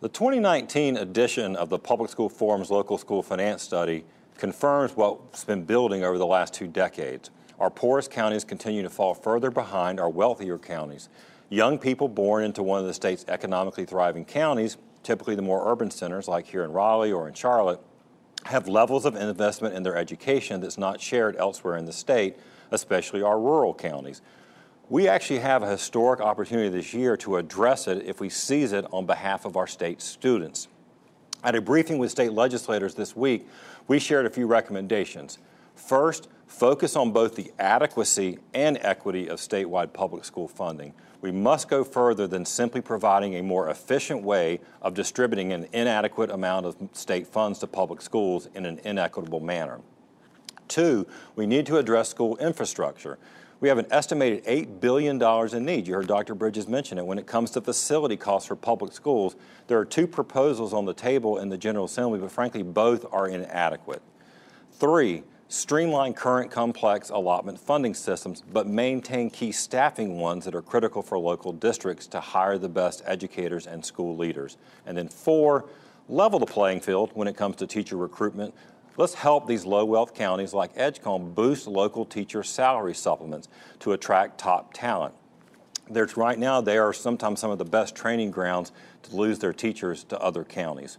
The 0.00 0.08
2019 0.08 0.96
edition 0.96 1.56
of 1.56 1.68
the 1.68 1.78
Public 1.78 2.10
School 2.10 2.30
Forum's 2.30 2.70
Local 2.70 2.96
School 2.96 3.22
Finance 3.22 3.62
Study 3.62 4.04
confirms 4.38 4.96
what's 4.96 5.44
been 5.44 5.64
building 5.64 6.04
over 6.04 6.16
the 6.16 6.26
last 6.26 6.54
two 6.54 6.68
decades. 6.68 7.30
Our 7.60 7.70
poorest 7.70 8.10
counties 8.10 8.44
continue 8.44 8.82
to 8.82 8.90
fall 8.90 9.14
further 9.14 9.50
behind 9.50 9.98
our 9.98 10.08
wealthier 10.08 10.58
counties. 10.58 11.08
Young 11.48 11.78
people 11.78 12.08
born 12.08 12.44
into 12.44 12.62
one 12.62 12.80
of 12.80 12.86
the 12.86 12.94
state's 12.94 13.24
economically 13.26 13.84
thriving 13.84 14.24
counties, 14.24 14.76
typically 15.02 15.34
the 15.34 15.42
more 15.42 15.70
urban 15.70 15.90
centers 15.90 16.28
like 16.28 16.46
here 16.46 16.62
in 16.62 16.72
Raleigh 16.72 17.12
or 17.12 17.26
in 17.26 17.34
Charlotte, 17.34 17.80
have 18.44 18.68
levels 18.68 19.04
of 19.04 19.16
investment 19.16 19.74
in 19.74 19.82
their 19.82 19.96
education 19.96 20.60
that's 20.60 20.78
not 20.78 21.00
shared 21.00 21.36
elsewhere 21.36 21.76
in 21.76 21.84
the 21.84 21.92
state, 21.92 22.36
especially 22.70 23.22
our 23.22 23.40
rural 23.40 23.74
counties. 23.74 24.22
We 24.88 25.08
actually 25.08 25.40
have 25.40 25.62
a 25.62 25.70
historic 25.70 26.20
opportunity 26.20 26.68
this 26.68 26.94
year 26.94 27.16
to 27.18 27.36
address 27.36 27.88
it 27.88 28.06
if 28.06 28.20
we 28.20 28.28
seize 28.28 28.72
it 28.72 28.86
on 28.92 29.04
behalf 29.04 29.44
of 29.44 29.56
our 29.56 29.66
state 29.66 30.00
students. 30.00 30.68
At 31.42 31.54
a 31.54 31.60
briefing 31.60 31.98
with 31.98 32.10
state 32.10 32.32
legislators 32.32 32.94
this 32.94 33.14
week, 33.16 33.46
we 33.86 33.98
shared 33.98 34.26
a 34.26 34.30
few 34.30 34.46
recommendations. 34.46 35.38
First, 35.78 36.28
focus 36.46 36.96
on 36.96 37.12
both 37.12 37.36
the 37.36 37.52
adequacy 37.58 38.38
and 38.52 38.78
equity 38.82 39.28
of 39.28 39.38
statewide 39.38 39.92
public 39.92 40.24
school 40.24 40.48
funding. 40.48 40.92
We 41.20 41.30
must 41.32 41.68
go 41.68 41.84
further 41.84 42.26
than 42.26 42.44
simply 42.44 42.80
providing 42.80 43.36
a 43.36 43.42
more 43.42 43.70
efficient 43.70 44.22
way 44.22 44.60
of 44.82 44.94
distributing 44.94 45.52
an 45.52 45.68
inadequate 45.72 46.30
amount 46.30 46.66
of 46.66 46.76
state 46.92 47.26
funds 47.26 47.60
to 47.60 47.66
public 47.66 48.02
schools 48.02 48.48
in 48.54 48.66
an 48.66 48.80
inequitable 48.84 49.40
manner. 49.40 49.80
Two, 50.66 51.06
we 51.36 51.46
need 51.46 51.64
to 51.66 51.78
address 51.78 52.08
school 52.08 52.36
infrastructure. 52.36 53.18
We 53.60 53.68
have 53.68 53.78
an 53.78 53.86
estimated 53.90 54.44
$8 54.44 54.80
billion 54.80 55.22
in 55.56 55.64
need. 55.64 55.88
You 55.88 55.94
heard 55.94 56.06
Dr. 56.06 56.34
Bridges 56.34 56.68
mention 56.68 56.98
it. 56.98 57.06
When 57.06 57.18
it 57.18 57.26
comes 57.26 57.50
to 57.52 57.60
facility 57.60 58.16
costs 58.16 58.48
for 58.48 58.56
public 58.56 58.92
schools, 58.92 59.36
there 59.68 59.78
are 59.78 59.84
two 59.84 60.06
proposals 60.06 60.74
on 60.74 60.84
the 60.84 60.94
table 60.94 61.38
in 61.38 61.48
the 61.48 61.58
General 61.58 61.86
Assembly, 61.86 62.18
but 62.18 62.30
frankly, 62.30 62.62
both 62.62 63.06
are 63.10 63.26
inadequate. 63.26 64.02
Three, 64.72 65.24
streamline 65.48 66.12
current 66.12 66.50
complex 66.50 67.08
allotment 67.08 67.58
funding 67.58 67.94
systems, 67.94 68.42
but 68.52 68.66
maintain 68.66 69.30
key 69.30 69.50
staffing 69.50 70.18
ones 70.18 70.44
that 70.44 70.54
are 70.54 70.62
critical 70.62 71.02
for 71.02 71.18
local 71.18 71.52
districts 71.52 72.06
to 72.06 72.20
hire 72.20 72.58
the 72.58 72.68
best 72.68 73.02
educators 73.06 73.66
and 73.66 73.84
school 73.84 74.16
leaders. 74.16 74.58
And 74.86 74.96
then 74.96 75.08
four, 75.08 75.64
level 76.08 76.38
the 76.38 76.46
playing 76.46 76.80
field 76.80 77.10
when 77.14 77.28
it 77.28 77.36
comes 77.36 77.56
to 77.56 77.66
teacher 77.66 77.96
recruitment. 77.96 78.54
Let's 78.98 79.14
help 79.14 79.46
these 79.46 79.64
low 79.64 79.84
wealth 79.84 80.14
counties 80.14 80.52
like 80.52 80.72
Edgecombe 80.76 81.32
boost 81.32 81.66
local 81.66 82.04
teacher 82.04 82.42
salary 82.42 82.94
supplements 82.94 83.48
to 83.80 83.92
attract 83.92 84.38
top 84.38 84.74
talent. 84.74 85.14
There's 85.90 86.16
right 86.16 86.38
now, 86.38 86.60
they 86.60 86.76
are 86.76 86.92
sometimes 86.92 87.40
some 87.40 87.50
of 87.50 87.58
the 87.58 87.64
best 87.64 87.94
training 87.94 88.32
grounds 88.32 88.72
to 89.04 89.16
lose 89.16 89.38
their 89.38 89.54
teachers 89.54 90.04
to 90.04 90.18
other 90.20 90.44
counties. 90.44 90.98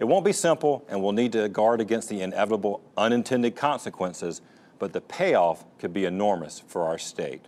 It 0.00 0.08
won't 0.08 0.24
be 0.24 0.32
simple, 0.32 0.84
and 0.88 1.02
we'll 1.02 1.12
need 1.12 1.32
to 1.32 1.46
guard 1.50 1.80
against 1.80 2.08
the 2.08 2.22
inevitable 2.22 2.80
unintended 2.96 3.54
consequences, 3.54 4.40
but 4.78 4.94
the 4.94 5.02
payoff 5.02 5.64
could 5.78 5.92
be 5.92 6.06
enormous 6.06 6.58
for 6.66 6.84
our 6.84 6.96
state. 6.96 7.44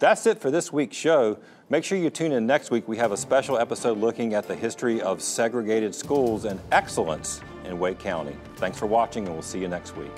That's 0.00 0.26
it 0.26 0.40
for 0.40 0.50
this 0.50 0.72
week's 0.72 0.96
show. 0.96 1.38
Make 1.70 1.84
sure 1.84 1.96
you 1.96 2.10
tune 2.10 2.32
in 2.32 2.44
next 2.44 2.72
week. 2.72 2.88
We 2.88 2.96
have 2.96 3.12
a 3.12 3.16
special 3.16 3.56
episode 3.56 3.98
looking 3.98 4.34
at 4.34 4.48
the 4.48 4.56
history 4.56 5.00
of 5.00 5.22
segregated 5.22 5.94
schools 5.94 6.44
and 6.44 6.60
excellence 6.72 7.40
in 7.64 7.78
Wake 7.78 8.00
County. 8.00 8.36
Thanks 8.56 8.76
for 8.76 8.86
watching, 8.86 9.26
and 9.26 9.32
we'll 9.32 9.42
see 9.42 9.60
you 9.60 9.68
next 9.68 9.96
week. 9.96 10.12